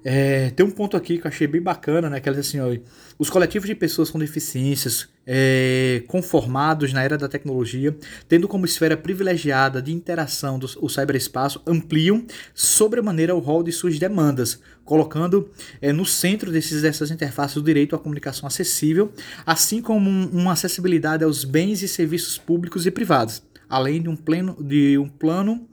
É, 0.04 0.50
tem 0.50 0.66
um 0.66 0.70
ponto 0.70 0.96
aqui 0.96 1.18
que 1.18 1.26
eu 1.26 1.28
achei 1.28 1.46
bem 1.46 1.62
bacana, 1.62 2.10
né? 2.10 2.20
Que 2.20 2.28
ela 2.28 2.36
diz 2.36 2.48
assim, 2.48 2.58
ó, 2.58 2.76
os 3.18 3.30
coletivos 3.30 3.68
de 3.68 3.74
pessoas 3.74 4.10
com 4.10 4.18
deficiências 4.18 5.08
é, 5.24 6.02
conformados 6.08 6.92
na 6.92 7.04
era 7.04 7.16
da 7.16 7.28
tecnologia, 7.28 7.96
tendo 8.28 8.48
como 8.48 8.64
esfera 8.64 8.96
privilegiada 8.96 9.80
de 9.80 9.92
interação 9.92 10.58
do, 10.58 10.68
o 10.80 10.88
cyberespaço, 10.88 11.62
ampliam 11.64 12.26
sobremaneira 12.52 13.34
o 13.34 13.38
rol 13.38 13.62
de 13.62 13.70
suas 13.70 13.96
demandas, 13.98 14.60
colocando 14.84 15.48
é, 15.80 15.92
no 15.92 16.04
centro 16.04 16.50
desses, 16.50 16.82
dessas 16.82 17.12
interfaces 17.12 17.56
o 17.56 17.62
direito 17.62 17.94
à 17.94 17.98
comunicação 17.98 18.48
acessível, 18.48 19.12
assim 19.46 19.80
como 19.80 20.10
um, 20.10 20.28
uma 20.32 20.52
acessibilidade 20.52 21.22
aos 21.22 21.44
bens 21.44 21.80
e 21.80 21.86
serviços 21.86 22.38
públicos 22.38 22.86
e 22.86 22.90
privados, 22.90 23.40
além 23.68 24.02
de 24.02 24.08
um, 24.08 24.16
pleno, 24.16 24.56
de 24.60 24.98
um 24.98 25.08
plano 25.08 25.68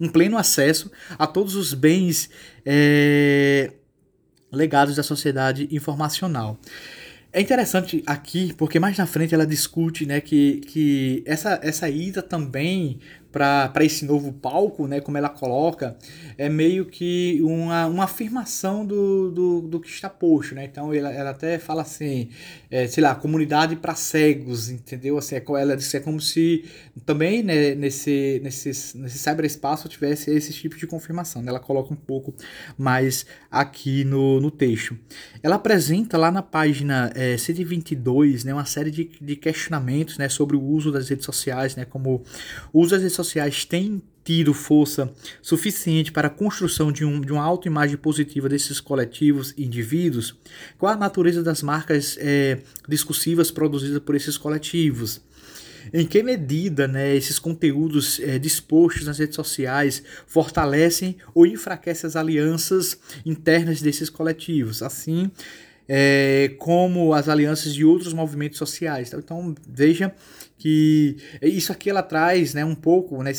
um 0.00 0.08
pleno 0.08 0.36
acesso 0.36 0.90
a 1.18 1.26
todos 1.26 1.54
os 1.54 1.74
bens 1.74 2.30
é, 2.64 3.72
legados 4.52 4.96
da 4.96 5.02
sociedade 5.02 5.68
informacional. 5.70 6.58
É 7.30 7.40
interessante 7.40 8.02
aqui, 8.06 8.54
porque 8.56 8.80
mais 8.80 8.96
na 8.96 9.06
frente 9.06 9.34
ela 9.34 9.46
discute 9.46 10.06
né, 10.06 10.20
que, 10.20 10.60
que 10.60 11.22
essa, 11.26 11.60
essa 11.62 11.88
ida 11.88 12.22
também 12.22 12.98
para 13.30 13.84
esse 13.84 14.04
novo 14.04 14.32
palco, 14.32 14.86
né, 14.86 15.00
como 15.00 15.18
ela 15.18 15.28
coloca, 15.28 15.96
é 16.36 16.48
meio 16.48 16.86
que 16.86 17.38
uma, 17.42 17.86
uma 17.86 18.04
afirmação 18.04 18.86
do, 18.86 19.30
do, 19.30 19.60
do 19.62 19.80
que 19.80 19.88
está 19.88 20.08
posto. 20.08 20.54
Né? 20.54 20.64
Então 20.64 20.92
ela, 20.94 21.12
ela 21.12 21.30
até 21.30 21.58
fala 21.58 21.82
assim, 21.82 22.30
é, 22.70 22.86
sei 22.86 23.02
lá, 23.02 23.14
comunidade 23.14 23.76
para 23.76 23.94
cegos, 23.94 24.70
entendeu? 24.70 25.18
Assim, 25.18 25.36
é 25.36 25.42
ela 25.60 25.76
disse 25.76 25.96
é 25.96 26.00
como 26.00 26.20
se 26.20 26.64
também 27.04 27.42
né, 27.42 27.74
nesse, 27.74 28.40
nesse, 28.42 28.96
nesse 28.96 29.18
cyberespaço 29.18 29.88
tivesse 29.88 30.30
esse 30.30 30.52
tipo 30.52 30.76
de 30.76 30.86
confirmação. 30.86 31.42
Né? 31.42 31.50
Ela 31.50 31.60
coloca 31.60 31.92
um 31.92 31.96
pouco 31.96 32.34
mais 32.76 33.26
aqui 33.50 34.04
no, 34.04 34.40
no 34.40 34.50
texto. 34.50 34.96
Ela 35.42 35.56
apresenta 35.56 36.16
lá 36.16 36.30
na 36.30 36.42
página 36.42 37.12
é, 37.14 37.36
122 37.36 38.44
né, 38.44 38.54
uma 38.54 38.64
série 38.64 38.90
de, 38.90 39.10
de 39.20 39.36
questionamentos 39.36 40.16
né, 40.18 40.28
sobre 40.28 40.56
o 40.56 40.62
uso 40.62 40.90
das 40.90 41.08
redes 41.08 41.24
sociais, 41.24 41.76
né, 41.76 41.84
como 41.84 42.22
uso 42.72 42.90
das 42.90 43.02
redes 43.02 43.16
sociais 43.26 43.64
tem 43.64 44.02
tido 44.24 44.52
força 44.52 45.10
suficiente 45.40 46.12
para 46.12 46.28
a 46.28 46.30
construção 46.30 46.92
de, 46.92 47.04
um, 47.04 47.20
de 47.20 47.32
uma 47.32 47.42
autoimagem 47.42 47.96
positiva 47.96 48.48
desses 48.48 48.80
coletivos 48.80 49.54
e 49.56 49.64
indivíduos? 49.64 50.36
Qual 50.76 50.92
a 50.92 50.96
natureza 50.96 51.42
das 51.42 51.62
marcas 51.62 52.18
é, 52.20 52.58
discursivas 52.86 53.50
produzidas 53.50 54.00
por 54.00 54.14
esses 54.14 54.36
coletivos? 54.36 55.22
Em 55.92 56.06
que 56.06 56.22
medida 56.22 56.86
né, 56.86 57.16
esses 57.16 57.38
conteúdos 57.38 58.20
é, 58.20 58.38
dispostos 58.38 59.06
nas 59.06 59.18
redes 59.18 59.36
sociais 59.36 60.02
fortalecem 60.26 61.16
ou 61.34 61.46
enfraquecem 61.46 62.06
as 62.06 62.16
alianças 62.16 62.98
internas 63.24 63.80
desses 63.80 64.10
coletivos? 64.10 64.82
Assim, 64.82 65.30
é, 65.88 66.54
como 66.58 67.14
as 67.14 67.28
alianças 67.28 67.74
de 67.74 67.84
outros 67.84 68.12
movimentos 68.12 68.58
sociais. 68.58 69.12
Então, 69.12 69.54
veja 69.66 70.14
que 70.58 71.16
isso 71.40 71.70
aqui 71.70 71.88
ela 71.88 72.02
traz 72.02 72.52
né, 72.52 72.64
um 72.64 72.74
pouco, 72.74 73.22
né, 73.22 73.32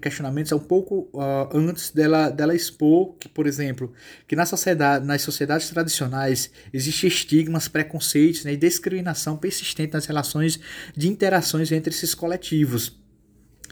questionamentos, 0.00 0.52
é 0.52 0.54
um 0.54 0.60
pouco 0.60 1.08
uh, 1.14 1.48
antes 1.52 1.90
dela, 1.90 2.28
dela 2.28 2.54
expor 2.54 3.14
que, 3.14 3.28
por 3.28 3.46
exemplo, 3.46 3.92
que 4.28 4.36
na 4.36 4.44
sociedade, 4.44 5.06
nas 5.06 5.22
sociedades 5.22 5.70
tradicionais 5.70 6.50
existem 6.72 7.08
estigmas, 7.08 7.66
preconceitos 7.66 8.44
né, 8.44 8.52
e 8.52 8.56
discriminação 8.56 9.38
persistente 9.38 9.94
nas 9.94 10.04
relações 10.04 10.60
de 10.94 11.08
interações 11.08 11.72
entre 11.72 11.94
esses 11.94 12.14
coletivos. 12.14 12.99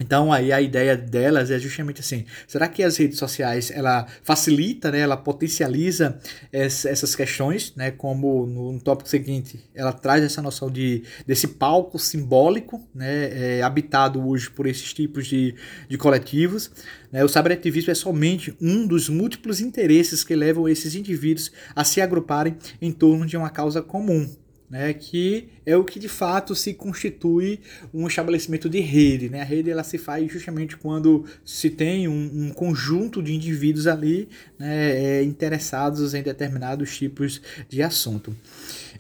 Então 0.00 0.32
aí 0.32 0.52
a 0.52 0.60
ideia 0.60 0.96
delas 0.96 1.50
é 1.50 1.58
justamente 1.58 2.00
assim, 2.00 2.24
será 2.46 2.68
que 2.68 2.82
as 2.82 2.96
redes 2.96 3.18
sociais 3.18 3.70
ela 3.70 4.06
facilita, 4.22 4.90
né, 4.90 5.00
ela 5.00 5.16
potencializa 5.16 6.18
essas 6.52 7.16
questões, 7.16 7.74
né, 7.74 7.90
como 7.90 8.46
no, 8.46 8.78
tópico 8.80 9.08
seguinte, 9.08 9.58
ela 9.74 9.92
traz 9.92 10.22
essa 10.22 10.40
noção 10.40 10.70
de 10.70 11.02
desse 11.26 11.48
palco 11.48 11.98
simbólico, 11.98 12.80
né, 12.94 13.58
é, 13.58 13.62
habitado 13.62 14.24
hoje 14.26 14.48
por 14.50 14.66
esses 14.66 14.92
tipos 14.92 15.26
de, 15.26 15.54
de 15.88 15.98
coletivos, 15.98 16.70
né, 17.10 17.24
o 17.24 17.28
cyberativismo 17.28 17.90
é 17.90 17.94
somente 17.94 18.54
um 18.60 18.86
dos 18.86 19.08
múltiplos 19.08 19.60
interesses 19.60 20.22
que 20.22 20.36
levam 20.36 20.68
esses 20.68 20.94
indivíduos 20.94 21.50
a 21.74 21.82
se 21.82 22.00
agruparem 22.00 22.56
em 22.80 22.92
torno 22.92 23.26
de 23.26 23.36
uma 23.36 23.50
causa 23.50 23.82
comum, 23.82 24.30
né, 24.70 24.92
que 24.92 25.48
é 25.68 25.76
o 25.76 25.84
que 25.84 25.98
de 25.98 26.08
fato 26.08 26.54
se 26.54 26.72
constitui 26.72 27.60
um 27.92 28.06
estabelecimento 28.06 28.70
de 28.70 28.80
rede. 28.80 29.28
Né? 29.28 29.42
A 29.42 29.44
rede 29.44 29.70
ela 29.70 29.84
se 29.84 29.98
faz 29.98 30.32
justamente 30.32 30.78
quando 30.78 31.26
se 31.44 31.68
tem 31.68 32.08
um, 32.08 32.46
um 32.46 32.50
conjunto 32.50 33.22
de 33.22 33.34
indivíduos 33.34 33.87
ali 33.87 34.30
né, 34.58 35.18
é, 35.18 35.22
interessados 35.22 36.14
em 36.14 36.22
determinados 36.22 36.96
tipos 36.96 37.42
de 37.68 37.82
assunto. 37.82 38.34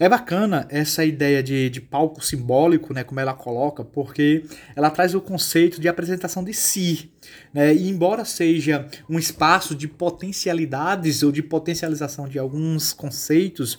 É 0.00 0.08
bacana 0.08 0.64
essa 0.70 1.04
ideia 1.04 1.42
de, 1.42 1.68
de 1.68 1.80
palco 1.80 2.24
simbólico, 2.24 2.94
né, 2.94 3.02
como 3.02 3.18
ela 3.18 3.34
coloca, 3.34 3.82
porque 3.82 4.44
ela 4.76 4.90
traz 4.90 5.12
o 5.12 5.20
conceito 5.20 5.80
de 5.80 5.88
apresentação 5.88 6.44
de 6.44 6.54
si. 6.54 7.10
Né, 7.52 7.74
e 7.74 7.88
embora 7.88 8.24
seja 8.24 8.86
um 9.10 9.18
espaço 9.18 9.74
de 9.74 9.88
potencialidades 9.88 11.24
ou 11.24 11.32
de 11.32 11.42
potencialização 11.42 12.28
de 12.28 12.38
alguns 12.38 12.92
conceitos, 12.92 13.78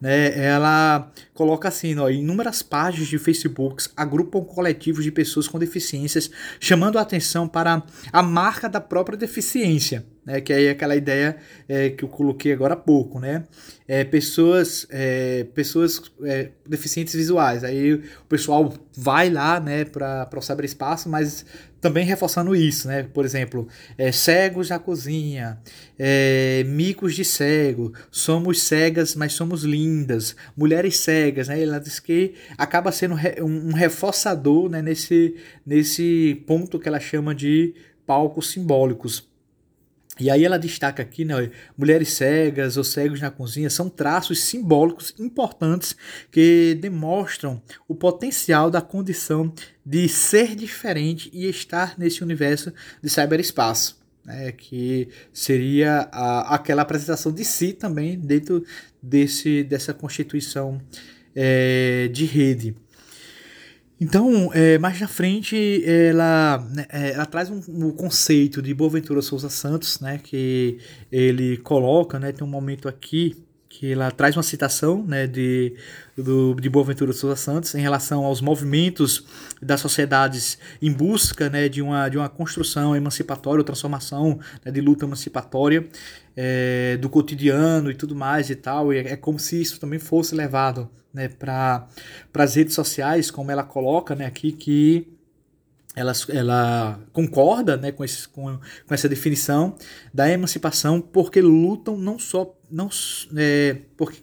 né, 0.00 0.36
ela 0.36 1.10
coloca 1.34 1.68
assim: 1.68 1.96
ó, 1.98 2.10
inúmeras 2.30 2.62
páginas 2.62 3.08
de 3.08 3.18
Facebook 3.18 3.88
agrupam 3.96 4.44
coletivos 4.44 5.02
de 5.02 5.10
pessoas 5.10 5.48
com 5.48 5.58
deficiências, 5.58 6.30
chamando 6.60 6.96
a 6.96 7.02
atenção 7.02 7.48
para 7.48 7.82
a 8.12 8.22
marca 8.22 8.68
da 8.68 8.80
própria 8.80 9.18
deficiência 9.18 10.06
né, 10.30 10.40
que 10.40 10.52
é 10.52 10.70
aquela 10.70 10.94
ideia 10.94 11.36
é, 11.68 11.90
que 11.90 12.04
eu 12.04 12.08
coloquei 12.08 12.52
agora 12.52 12.74
há 12.74 12.76
pouco, 12.76 13.18
né? 13.18 13.44
É, 13.88 14.04
pessoas 14.04 14.86
é, 14.90 15.44
pessoas 15.52 16.00
é, 16.22 16.50
deficientes 16.64 17.14
visuais. 17.14 17.64
Aí 17.64 17.94
o 17.94 18.02
pessoal 18.28 18.72
vai 18.96 19.28
lá 19.28 19.58
né, 19.58 19.84
para 19.84 20.28
o 20.36 20.40
cyberespaço, 20.40 21.08
mas 21.08 21.44
também 21.80 22.04
reforçando 22.04 22.54
isso, 22.54 22.86
né? 22.86 23.02
Por 23.02 23.24
exemplo, 23.24 23.66
é, 23.98 24.12
cegos 24.12 24.68
na 24.68 24.78
cozinha, 24.78 25.58
é, 25.98 26.62
micos 26.66 27.14
de 27.16 27.24
cego, 27.24 27.92
somos 28.10 28.62
cegas, 28.62 29.16
mas 29.16 29.32
somos 29.32 29.64
lindas, 29.64 30.36
mulheres 30.56 30.98
cegas, 30.98 31.48
né? 31.48 31.60
Ela 31.60 31.80
diz 31.80 31.98
que 31.98 32.34
acaba 32.56 32.92
sendo 32.92 33.16
um 33.42 33.72
reforçador 33.72 34.68
né, 34.68 34.80
nesse, 34.80 35.34
nesse 35.66 36.40
ponto 36.46 36.78
que 36.78 36.86
ela 36.86 37.00
chama 37.00 37.34
de 37.34 37.74
palcos 38.06 38.50
simbólicos. 38.50 39.29
E 40.20 40.28
aí 40.30 40.44
ela 40.44 40.58
destaca 40.58 41.02
aqui, 41.02 41.24
né, 41.24 41.50
mulheres 41.76 42.10
cegas 42.10 42.76
ou 42.76 42.84
cegos 42.84 43.20
na 43.20 43.30
cozinha 43.30 43.70
são 43.70 43.88
traços 43.88 44.42
simbólicos 44.42 45.14
importantes 45.18 45.96
que 46.30 46.76
demonstram 46.78 47.60
o 47.88 47.94
potencial 47.94 48.70
da 48.70 48.82
condição 48.82 49.52
de 49.84 50.06
ser 50.08 50.54
diferente 50.54 51.30
e 51.32 51.46
estar 51.46 51.98
nesse 51.98 52.22
universo 52.22 52.72
de 53.02 53.08
cyberespaço. 53.08 53.98
Né, 54.22 54.52
que 54.52 55.08
seria 55.32 56.06
a, 56.12 56.54
aquela 56.54 56.82
apresentação 56.82 57.32
de 57.32 57.42
si 57.42 57.72
também 57.72 58.18
dentro 58.18 58.62
desse, 59.02 59.64
dessa 59.64 59.94
constituição 59.94 60.78
é, 61.34 62.06
de 62.12 62.26
rede. 62.26 62.76
Então, 64.00 64.50
é, 64.54 64.78
mais 64.78 64.98
na 64.98 65.06
frente, 65.06 65.84
ela, 65.84 66.66
né, 66.70 66.86
é, 66.88 67.10
ela 67.10 67.26
traz 67.26 67.50
um, 67.50 67.60
um, 67.68 67.90
conceito 67.90 68.62
de 68.62 68.72
Boaventura 68.72 69.20
Souza 69.20 69.50
Santos, 69.50 70.00
né, 70.00 70.18
que 70.18 70.78
ele 71.12 71.58
coloca, 71.58 72.18
né, 72.18 72.32
tem 72.32 72.46
um 72.46 72.50
momento 72.50 72.88
aqui 72.88 73.36
que 73.80 73.92
ela 73.92 74.10
traz 74.10 74.36
uma 74.36 74.42
citação 74.42 75.02
né, 75.06 75.26
de, 75.26 75.74
do, 76.14 76.54
de 76.54 76.68
Boaventura 76.68 77.14
Souza 77.14 77.34
Santos 77.34 77.74
em 77.74 77.80
relação 77.80 78.26
aos 78.26 78.42
movimentos 78.42 79.24
das 79.62 79.80
sociedades 79.80 80.58
em 80.82 80.92
busca 80.92 81.48
né, 81.48 81.66
de, 81.66 81.80
uma, 81.80 82.06
de 82.10 82.18
uma 82.18 82.28
construção 82.28 82.94
emancipatória, 82.94 83.60
ou 83.60 83.64
transformação 83.64 84.38
né, 84.62 84.70
de 84.70 84.82
luta 84.82 85.06
emancipatória 85.06 85.88
é, 86.36 86.98
do 86.98 87.08
cotidiano 87.08 87.90
e 87.90 87.94
tudo 87.94 88.14
mais 88.14 88.50
e 88.50 88.54
tal. 88.54 88.92
E 88.92 88.98
é, 88.98 89.12
é 89.12 89.16
como 89.16 89.38
se 89.38 89.58
isso 89.58 89.80
também 89.80 89.98
fosse 89.98 90.34
levado 90.34 90.86
né, 91.10 91.28
para 91.28 91.88
as 92.34 92.56
redes 92.56 92.74
sociais, 92.74 93.30
como 93.30 93.50
ela 93.50 93.64
coloca 93.64 94.14
né, 94.14 94.26
aqui, 94.26 94.52
que 94.52 95.08
ela, 96.00 96.12
ela 96.30 97.00
concorda 97.12 97.76
né, 97.76 97.92
com, 97.92 98.04
esse, 98.04 98.26
com, 98.28 98.58
com 98.86 98.94
essa 98.94 99.08
definição 99.08 99.76
da 100.12 100.30
emancipação 100.30 101.00
porque 101.00 101.40
lutam 101.40 101.96
não 101.96 102.18
só 102.18 102.56
não 102.70 102.88
é, 103.36 103.76
porque 103.96 104.18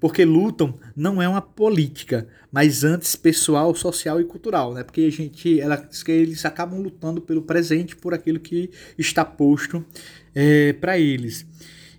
porque 0.00 0.22
lutam 0.22 0.74
não 0.94 1.22
é 1.22 1.26
uma 1.26 1.40
política, 1.40 2.28
mas 2.52 2.84
antes 2.84 3.16
pessoal, 3.16 3.74
social 3.74 4.20
e 4.20 4.24
cultural, 4.24 4.74
né? 4.74 4.82
Porque 4.84 5.00
a 5.00 5.10
gente, 5.10 5.58
ela 5.58 5.78
que 5.78 6.12
eles 6.12 6.44
acabam 6.44 6.78
lutando 6.78 7.22
pelo 7.22 7.40
presente, 7.40 7.96
por 7.96 8.12
aquilo 8.12 8.38
que 8.38 8.70
está 8.98 9.24
posto 9.24 9.82
é, 10.34 10.74
para 10.74 10.98
eles. 10.98 11.46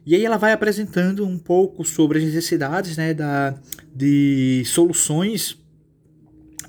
E 0.06 0.14
aí 0.14 0.24
ela 0.24 0.38
vai 0.38 0.52
apresentando 0.52 1.26
um 1.26 1.40
pouco 1.40 1.84
sobre 1.84 2.20
as 2.20 2.26
necessidades, 2.26 2.96
né, 2.96 3.12
da, 3.12 3.60
de 3.92 4.62
soluções 4.66 5.58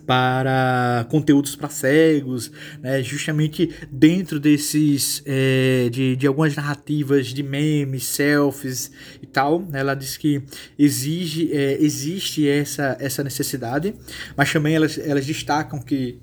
para 0.06 1.06
conteúdos 1.10 1.56
para 1.56 1.68
cegos, 1.68 2.50
né, 2.80 3.02
justamente 3.02 3.70
dentro 3.90 4.38
desses 4.38 5.22
é, 5.26 5.88
de, 5.90 6.14
de 6.14 6.26
algumas 6.26 6.54
narrativas 6.54 7.26
de 7.28 7.42
memes, 7.42 8.04
selfies 8.04 8.90
e 9.20 9.26
tal. 9.26 9.60
Né, 9.60 9.80
ela 9.80 9.94
diz 9.94 10.16
que 10.16 10.42
exige, 10.78 11.50
é, 11.52 11.76
existe 11.82 12.48
essa, 12.48 12.96
essa 13.00 13.24
necessidade, 13.24 13.94
mas 14.36 14.52
também 14.52 14.76
elas, 14.76 14.96
elas 14.96 15.26
destacam 15.26 15.80
que 15.80 16.18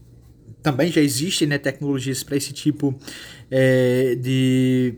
também 0.61 0.89
já 0.89 1.01
existem 1.01 1.47
né, 1.47 1.57
tecnologias 1.57 2.23
para 2.23 2.37
esse 2.37 2.53
tipo 2.53 2.97
é, 3.51 4.15
de 4.15 4.95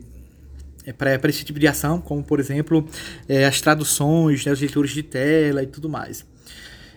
é, 0.86 0.92
para 0.92 1.28
esse 1.28 1.44
tipo 1.44 1.58
de 1.58 1.66
ação, 1.66 2.00
como 2.00 2.22
por 2.22 2.38
exemplo 2.38 2.88
é, 3.28 3.44
as 3.44 3.60
traduções, 3.60 4.46
né, 4.46 4.52
os 4.52 4.60
leitores 4.60 4.92
de 4.92 5.02
tela 5.02 5.64
e 5.64 5.66
tudo 5.66 5.88
mais. 5.88 6.24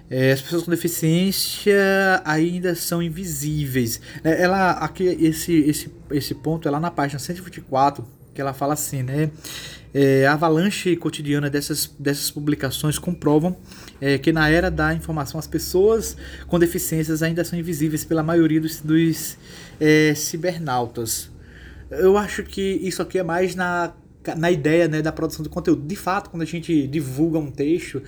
É, 0.09 0.31
as 0.31 0.41
pessoas 0.41 0.63
com 0.63 0.71
deficiência 0.71 2.21
ainda 2.25 2.73
são 2.73 3.01
invisíveis. 3.01 4.01
É, 4.23 4.41
ela 4.41 4.71
aqui 4.71 5.03
esse, 5.03 5.53
esse, 5.53 5.93
esse 6.09 6.33
ponto 6.33 6.67
é 6.67 6.71
lá 6.71 6.79
na 6.79 6.89
página 6.89 7.19
124 7.19 8.05
que 8.33 8.41
ela 8.41 8.53
fala 8.53 8.73
assim, 8.73 9.03
né? 9.03 9.29
É, 9.93 10.25
a 10.27 10.33
avalanche 10.33 10.95
cotidiana 10.95 11.49
dessas, 11.49 11.93
dessas 11.99 12.29
publicações 12.29 12.99
comprovam 12.99 13.57
é, 13.99 14.17
que 14.17 14.31
na 14.31 14.47
era 14.47 14.69
da 14.69 14.93
informação 14.93 15.39
as 15.39 15.47
pessoas 15.47 16.15
com 16.47 16.59
deficiências 16.59 17.23
ainda 17.23 17.43
são 17.43 17.57
invisíveis 17.57 18.05
pela 18.05 18.21
maioria 18.21 18.61
dos, 18.61 18.81
dos 18.81 19.37
é, 19.79 20.13
cibernautas. 20.15 21.29
Eu 21.89 22.17
acho 22.17 22.43
que 22.43 22.61
isso 22.61 23.01
aqui 23.01 23.17
é 23.17 23.23
mais 23.23 23.55
na 23.55 23.91
na 24.37 24.51
ideia 24.51 24.87
né, 24.87 25.01
da 25.01 25.11
produção 25.11 25.43
de 25.43 25.49
conteúdo. 25.49 25.85
De 25.85 25.95
fato, 25.95 26.29
quando 26.29 26.43
a 26.43 26.45
gente 26.45 26.87
divulga 26.87 27.39
um 27.39 27.51
texto, 27.51 28.01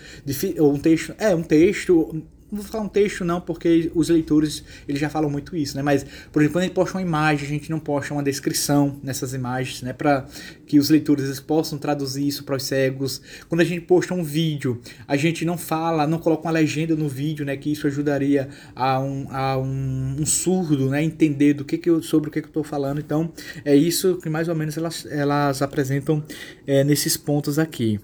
ou 0.60 0.74
um 0.74 0.80
texto, 0.80 1.15
é 1.17 1.36
um 1.36 1.43
texto 1.43 2.24
vou 2.51 2.63
falar 2.63 2.83
um 2.83 2.89
texto 2.89 3.23
não, 3.23 3.39
porque 3.39 3.91
os 3.95 4.09
leitores 4.09 4.63
eles 4.87 4.99
já 4.99 5.09
falam 5.09 5.29
muito 5.29 5.55
isso, 5.55 5.75
né? 5.77 5.81
Mas, 5.81 6.05
por 6.31 6.41
exemplo, 6.41 6.53
quando 6.53 6.63
a 6.63 6.67
gente 6.67 6.75
posta 6.75 6.97
uma 6.97 7.01
imagem, 7.01 7.45
a 7.45 7.49
gente 7.49 7.69
não 7.69 7.79
posta 7.79 8.13
uma 8.13 8.21
descrição 8.21 8.99
nessas 9.01 9.33
imagens, 9.33 9.81
né? 9.81 9.93
Para 9.93 10.25
que 10.65 10.77
os 10.77 10.89
leitores 10.89 11.39
possam 11.39 11.77
traduzir 11.77 12.27
isso 12.27 12.43
para 12.43 12.57
os 12.57 12.63
cegos. 12.63 13.21
Quando 13.47 13.61
a 13.61 13.63
gente 13.63 13.81
posta 13.81 14.13
um 14.13 14.23
vídeo, 14.23 14.81
a 15.07 15.15
gente 15.15 15.45
não 15.45 15.57
fala, 15.57 16.05
não 16.05 16.19
coloca 16.19 16.43
uma 16.43 16.51
legenda 16.51 16.95
no 16.95 17.07
vídeo, 17.07 17.45
né? 17.45 17.55
Que 17.55 17.71
isso 17.71 17.87
ajudaria 17.87 18.49
a 18.75 18.99
um, 18.99 19.27
a 19.29 19.57
um, 19.57 20.17
um 20.19 20.25
surdo, 20.25 20.89
né? 20.89 21.01
Entender 21.03 21.53
do 21.53 21.63
que, 21.63 21.77
que 21.77 21.89
eu, 21.89 22.03
sobre 22.03 22.29
o 22.29 22.31
que, 22.31 22.41
que 22.41 22.47
eu 22.47 22.49
estou 22.49 22.63
falando. 22.63 22.99
Então, 22.99 23.31
é 23.63 23.75
isso 23.75 24.17
que 24.17 24.29
mais 24.29 24.49
ou 24.49 24.55
menos 24.55 24.77
elas, 24.77 25.05
elas 25.09 25.61
apresentam 25.61 26.23
é, 26.67 26.83
nesses 26.83 27.15
pontos 27.15 27.57
aqui 27.57 27.99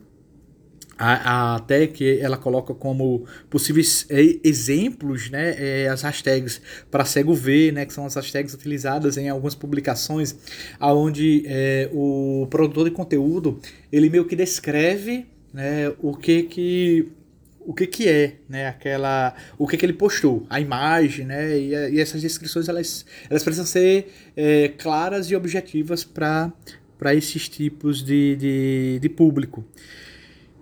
a, 0.98 1.32
a, 1.32 1.56
até 1.56 1.88
que 1.88 2.20
ela 2.20 2.38
coloca 2.38 2.74
como 2.74 3.26
possíveis 3.50 4.06
é, 4.10 4.40
exemplos 4.44 5.30
né, 5.30 5.56
é, 5.58 5.88
as 5.90 6.02
hashtags 6.02 6.62
para 6.90 7.06
cego 7.06 7.34
ver, 7.34 7.72
né, 7.72 7.86
que 7.86 7.94
são 7.94 8.06
as 8.06 8.16
hashtags 8.16 8.54
utilizadas 8.54 9.18
em 9.18 9.30
algumas 9.30 9.56
publicações, 9.56 10.36
aonde 10.80 11.44
é, 11.46 11.90
o 11.94 12.48
produtor 12.50 12.86
de 12.86 12.92
conteúdo 12.92 13.60
ele 13.92 14.10
meio 14.10 14.26
que 14.26 14.36
descreve 14.36 15.28
né, 15.54 15.94
o 16.02 16.16
que 16.16 16.44
que 16.44 17.12
o 17.60 17.74
que 17.74 17.86
que 17.86 18.08
é, 18.08 18.36
né, 18.48 18.66
aquela, 18.66 19.36
o 19.58 19.68
que 19.68 19.76
que 19.76 19.86
ele 19.86 19.92
postou, 19.92 20.48
a 20.50 20.58
imagem, 20.58 21.26
né, 21.26 21.60
e, 21.60 21.96
e 21.96 22.00
essas 22.00 22.22
descrições 22.22 22.70
elas, 22.70 23.06
elas 23.30 23.44
precisam 23.44 23.66
ser 23.66 24.08
é, 24.38 24.70
claras 24.70 25.30
e 25.30 25.36
objetivas 25.36 26.06
para 26.06 26.54
esses 27.14 27.50
tipos 27.50 28.02
de, 28.02 28.38
de, 28.38 29.00
de 29.02 29.10
público. 29.10 29.66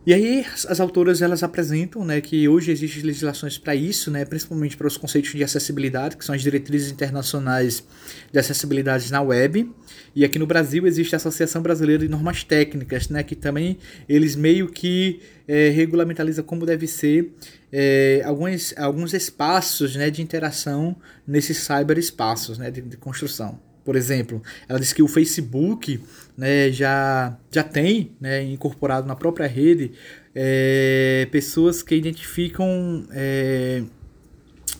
E 0.05 0.13
aí 0.13 0.45
as 0.67 0.79
autoras 0.79 1.23
elas 1.23 1.41
apresentam 1.41 2.05
né, 2.05 2.21
que 2.21 2.47
hoje 2.47 2.71
existem 2.71 3.01
legislações 3.01 3.57
para 3.57 3.73
isso, 3.73 4.11
né, 4.11 4.23
principalmente 4.23 4.77
para 4.77 4.85
os 4.85 4.97
conceitos 4.97 5.31
de 5.31 5.43
acessibilidade, 5.43 6.15
que 6.15 6.23
são 6.23 6.35
as 6.35 6.43
diretrizes 6.43 6.91
internacionais 6.91 7.83
de 8.31 8.37
acessibilidade 8.37 9.11
na 9.11 9.23
web. 9.23 9.67
E 10.15 10.23
aqui 10.23 10.37
no 10.37 10.45
Brasil 10.45 10.85
existe 10.85 11.15
a 11.15 11.17
Associação 11.17 11.59
Brasileira 11.59 12.03
de 12.03 12.09
Normas 12.09 12.43
Técnicas, 12.43 13.09
né, 13.09 13.23
que 13.23 13.35
também 13.35 13.79
eles 14.07 14.35
meio 14.35 14.67
que 14.67 15.21
é, 15.47 15.69
regulamentaliza 15.69 16.43
como 16.43 16.67
deve 16.67 16.85
ser 16.85 17.33
é, 17.71 18.21
alguns, 18.25 18.75
alguns 18.77 19.11
espaços 19.11 19.95
né, 19.95 20.11
de 20.11 20.21
interação 20.21 20.95
nesses 21.25 21.57
cyberespaços 21.57 22.59
né, 22.59 22.69
de, 22.69 22.79
de 22.79 22.95
construção. 22.97 23.59
Por 23.83 23.95
exemplo, 23.95 24.41
ela 24.67 24.79
diz 24.79 24.93
que 24.93 25.03
o 25.03 25.07
Facebook 25.07 25.99
né, 26.37 26.71
já, 26.71 27.37
já 27.51 27.63
tem 27.63 28.11
né, 28.19 28.43
incorporado 28.43 29.07
na 29.07 29.15
própria 29.15 29.47
rede 29.47 29.91
é, 30.33 31.27
pessoas 31.31 31.81
que 31.81 31.95
identificam 31.95 33.05
é, 33.11 33.83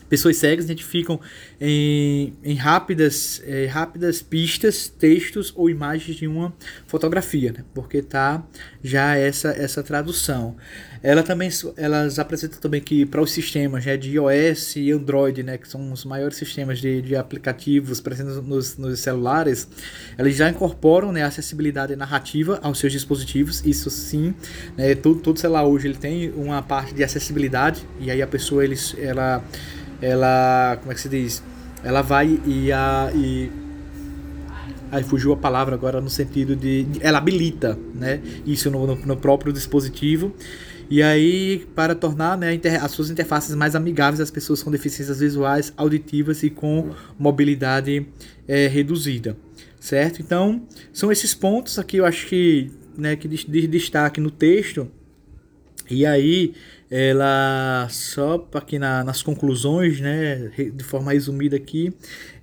Pessoas 0.08 0.36
cegas 0.36 0.64
identificam 0.64 1.20
em, 1.60 2.34
em 2.44 2.54
rápidas, 2.54 3.42
é, 3.44 3.66
rápidas 3.66 4.22
pistas, 4.22 4.88
textos 4.88 5.52
ou 5.56 5.68
imagens 5.68 6.16
de 6.16 6.26
uma 6.26 6.52
fotografia, 6.86 7.52
né? 7.52 7.64
porque 7.74 8.02
tá 8.02 8.44
já 8.82 9.16
essa, 9.16 9.48
essa 9.48 9.82
tradução. 9.82 10.56
Ela 11.02 11.22
também, 11.22 11.48
elas 11.76 12.18
apresentam 12.18 12.58
também 12.58 12.80
que 12.80 13.06
para 13.06 13.20
os 13.20 13.30
sistemas 13.30 13.84
né, 13.84 13.96
de 13.96 14.12
iOS 14.12 14.76
e 14.76 14.90
Android, 14.90 15.42
né, 15.42 15.58
que 15.58 15.68
são 15.68 15.92
os 15.92 16.04
maiores 16.04 16.36
sistemas 16.36 16.78
de, 16.78 17.02
de 17.02 17.14
aplicativos 17.14 18.00
presentes 18.00 18.36
nos, 18.36 18.76
nos 18.76 19.00
celulares, 19.00 19.68
elas 20.18 20.34
já 20.34 20.48
incorporam 20.50 21.12
né, 21.12 21.22
acessibilidade 21.22 21.94
narrativa 21.94 22.58
aos 22.62 22.78
seus 22.78 22.92
dispositivos. 22.92 23.64
Isso 23.64 23.90
sim, 23.90 24.34
né, 24.76 24.94
todo, 24.94 25.20
todo 25.20 25.38
celular 25.38 25.64
hoje 25.64 25.88
ele 25.88 25.98
tem 25.98 26.30
uma 26.30 26.62
parte 26.62 26.94
de 26.94 27.04
acessibilidade 27.04 27.86
e 28.00 28.10
aí 28.10 28.22
a 28.22 28.26
pessoa 28.26 28.64
eles, 28.64 28.94
ela 28.98 29.44
ela, 30.00 30.76
como 30.80 30.92
é 30.92 30.94
que 30.94 31.00
se 31.00 31.08
diz? 31.08 31.42
Ela 31.82 32.02
vai 32.02 32.40
e 32.44 32.72
a 32.72 33.10
e 33.14 33.50
aí 34.90 35.02
fugiu 35.02 35.32
a 35.32 35.36
palavra 35.36 35.74
agora 35.74 36.00
no 36.00 36.10
sentido 36.10 36.54
de, 36.54 36.86
ela 37.00 37.18
habilita, 37.18 37.78
né? 37.94 38.20
Isso 38.46 38.70
no, 38.70 38.86
no, 38.86 38.96
no 38.96 39.16
próprio 39.16 39.52
dispositivo. 39.52 40.34
E 40.88 41.02
aí, 41.02 41.66
para 41.74 41.96
tornar 41.96 42.38
né, 42.38 42.60
as 42.80 42.92
suas 42.92 43.10
interfaces 43.10 43.54
mais 43.56 43.74
amigáveis 43.74 44.20
às 44.20 44.30
pessoas 44.30 44.62
com 44.62 44.70
deficiências 44.70 45.18
visuais, 45.18 45.72
auditivas 45.76 46.44
e 46.44 46.50
com 46.50 46.90
mobilidade 47.18 48.06
é, 48.46 48.68
reduzida, 48.68 49.36
certo? 49.80 50.22
Então, 50.22 50.62
são 50.92 51.10
esses 51.10 51.34
pontos 51.34 51.76
aqui, 51.76 51.96
eu 51.96 52.06
acho 52.06 52.28
que, 52.28 52.70
né, 52.96 53.16
que 53.16 53.26
de, 53.26 53.44
de 53.44 53.66
destaque 53.66 54.20
no 54.20 54.30
texto. 54.30 54.88
E 55.90 56.04
aí, 56.04 56.54
ela 56.90 57.88
só 57.90 58.48
aqui 58.54 58.78
na, 58.78 59.02
nas 59.02 59.22
conclusões, 59.22 60.00
né, 60.00 60.50
de 60.72 60.84
forma 60.84 61.12
resumida 61.12 61.56
aqui, 61.56 61.92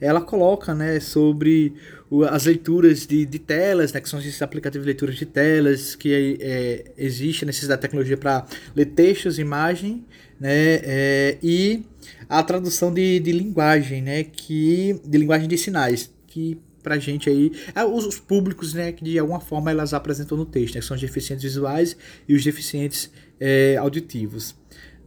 ela 0.01 0.19
coloca, 0.21 0.73
né, 0.75 0.99
sobre 0.99 1.73
o, 2.09 2.23
as 2.23 2.45
leituras 2.45 3.05
de, 3.05 3.25
de 3.25 3.39
telas, 3.39 3.93
né, 3.93 4.01
que 4.01 4.09
são 4.09 4.19
esses 4.19 4.41
aplicativos 4.41 4.85
de 4.85 4.91
leituras 4.91 5.15
de 5.15 5.25
telas, 5.25 5.95
que 5.95 6.37
é, 6.41 6.85
existe 6.97 7.45
a 7.45 7.47
necessidade 7.47 7.79
da 7.79 7.81
tecnologia 7.81 8.17
para 8.17 8.45
ler 8.75 8.87
textos, 8.87 9.39
imagem, 9.39 10.05
né, 10.39 10.79
é, 10.83 11.37
e 11.41 11.83
a 12.27 12.43
tradução 12.43 12.93
de, 12.93 13.19
de 13.19 13.31
linguagem, 13.31 14.01
né, 14.01 14.23
que 14.23 14.99
de 15.05 15.17
linguagem 15.17 15.47
de 15.47 15.57
sinais, 15.57 16.11
que 16.27 16.59
pra 16.83 16.99
gente 16.99 17.29
aí, 17.29 17.51
é, 17.73 17.83
os, 17.83 18.05
os, 18.05 18.19
públicos, 18.19 18.73
né, 18.73 18.91
que 18.91 19.03
de 19.03 19.17
alguma 19.17 19.39
forma 19.39 19.71
elas 19.71 19.93
apresentam 19.93 20.37
no 20.37 20.45
texto, 20.45 20.75
né, 20.75 20.81
que 20.81 20.85
são 20.85 20.95
os 20.95 21.01
deficientes 21.01 21.43
visuais 21.43 21.97
e 22.27 22.35
os 22.35 22.43
deficientes 22.43 23.09
é, 23.39 23.77
auditivos. 23.77 24.55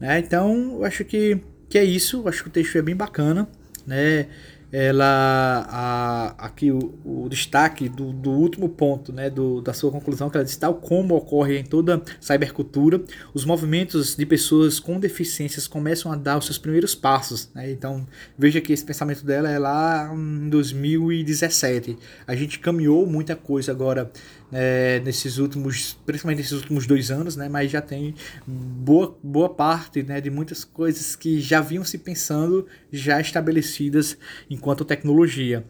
Né? 0.00 0.18
Então, 0.18 0.78
eu 0.78 0.84
acho 0.84 1.04
que, 1.04 1.38
que 1.68 1.78
é 1.78 1.84
isso. 1.84 2.22
Eu 2.22 2.28
acho 2.28 2.42
que 2.42 2.48
o 2.48 2.52
texto 2.52 2.76
é 2.76 2.82
bem 2.82 2.96
bacana. 2.96 3.48
Né? 3.86 4.26
Ela 4.72 5.66
a, 5.68 6.46
aqui 6.46 6.70
o, 6.70 6.98
o 7.04 7.28
destaque 7.28 7.88
do, 7.88 8.12
do, 8.12 8.30
último 8.30 8.68
ponto 8.68 9.12
né, 9.12 9.30
do, 9.30 9.60
da 9.60 9.72
sua 9.72 9.90
conclusão 9.90 10.28
que 10.28 10.36
ela 10.36 10.44
diz 10.44 10.56
tal 10.56 10.74
como 10.74 11.14
ocorre 11.14 11.58
em 11.58 11.64
toda 11.64 12.02
cybercultura 12.20 13.00
os 13.32 13.44
movimentos 13.44 14.16
de 14.16 14.26
pessoas 14.26 14.80
com 14.80 14.98
deficiências 14.98 15.68
começam 15.68 16.10
a 16.12 16.16
dar 16.16 16.38
os 16.38 16.46
seus 16.46 16.58
primeiros 16.58 16.94
passos 16.94 17.48
né? 17.54 17.70
então 17.70 18.06
veja 18.36 18.60
que 18.60 18.72
esse 18.72 18.84
pensamento 18.84 19.24
dela 19.24 19.48
é 19.48 19.58
lá 19.58 20.12
em 20.12 20.48
2017 20.48 21.96
a 22.26 22.34
gente 22.34 22.58
caminhou 22.58 23.06
muita 23.06 23.36
coisa 23.36 23.70
agora 23.70 24.10
é, 24.52 25.00
nesses 25.04 25.38
últimos, 25.38 25.98
principalmente 26.06 26.38
nesses 26.38 26.52
últimos 26.52 26.86
dois 26.86 27.10
anos, 27.10 27.36
né? 27.36 27.48
Mas 27.48 27.70
já 27.70 27.80
tem 27.80 28.14
boa, 28.46 29.16
boa 29.22 29.48
parte, 29.48 30.02
né, 30.02 30.20
de 30.20 30.30
muitas 30.30 30.64
coisas 30.64 31.16
que 31.16 31.40
já 31.40 31.60
vinham 31.60 31.84
se 31.84 31.98
pensando, 31.98 32.66
já 32.92 33.20
estabelecidas 33.20 34.16
enquanto 34.48 34.84
tecnologia. 34.84 35.64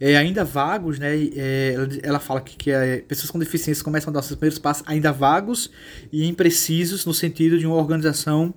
É, 0.00 0.16
ainda 0.16 0.44
vagos, 0.44 0.98
né? 0.98 1.14
É, 1.36 1.74
ela 2.02 2.18
fala 2.18 2.40
que, 2.40 2.56
que 2.56 2.70
é, 2.70 2.98
pessoas 2.98 3.30
com 3.30 3.38
deficiência 3.38 3.84
começam 3.84 4.10
a 4.10 4.14
dar 4.14 4.22
seus 4.22 4.38
primeiros 4.38 4.58
passos 4.58 4.82
ainda 4.86 5.12
vagos 5.12 5.70
e 6.10 6.26
imprecisos 6.26 7.04
no 7.04 7.12
sentido 7.12 7.58
de 7.58 7.66
uma 7.66 7.76
organização 7.76 8.54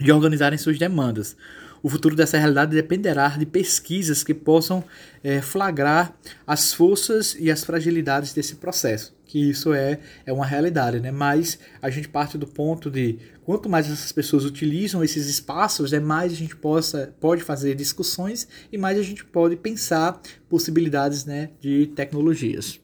de 0.00 0.10
organizarem 0.10 0.58
suas 0.58 0.76
demandas. 0.76 1.36
O 1.84 1.90
futuro 1.90 2.16
dessa 2.16 2.38
realidade 2.38 2.74
dependerá 2.74 3.28
de 3.28 3.44
pesquisas 3.44 4.24
que 4.24 4.32
possam 4.32 4.82
é, 5.22 5.42
flagrar 5.42 6.16
as 6.46 6.72
forças 6.72 7.36
e 7.38 7.50
as 7.50 7.62
fragilidades 7.62 8.32
desse 8.32 8.54
processo. 8.54 9.14
Que 9.26 9.50
isso 9.50 9.74
é, 9.74 10.00
é 10.24 10.32
uma 10.32 10.46
realidade, 10.46 10.98
né? 10.98 11.10
Mas 11.10 11.58
a 11.82 11.90
gente 11.90 12.08
parte 12.08 12.38
do 12.38 12.46
ponto 12.46 12.90
de 12.90 13.18
quanto 13.44 13.68
mais 13.68 13.84
essas 13.84 14.12
pessoas 14.12 14.46
utilizam 14.46 15.04
esses 15.04 15.26
espaços, 15.26 15.92
é 15.92 16.00
mais 16.00 16.32
a 16.32 16.36
gente 16.36 16.56
possa, 16.56 17.14
pode 17.20 17.42
fazer 17.42 17.74
discussões 17.74 18.48
e 18.72 18.78
mais 18.78 18.98
a 18.98 19.02
gente 19.02 19.22
pode 19.22 19.54
pensar 19.54 20.18
possibilidades 20.48 21.26
né, 21.26 21.50
de 21.60 21.88
tecnologias. 21.88 22.80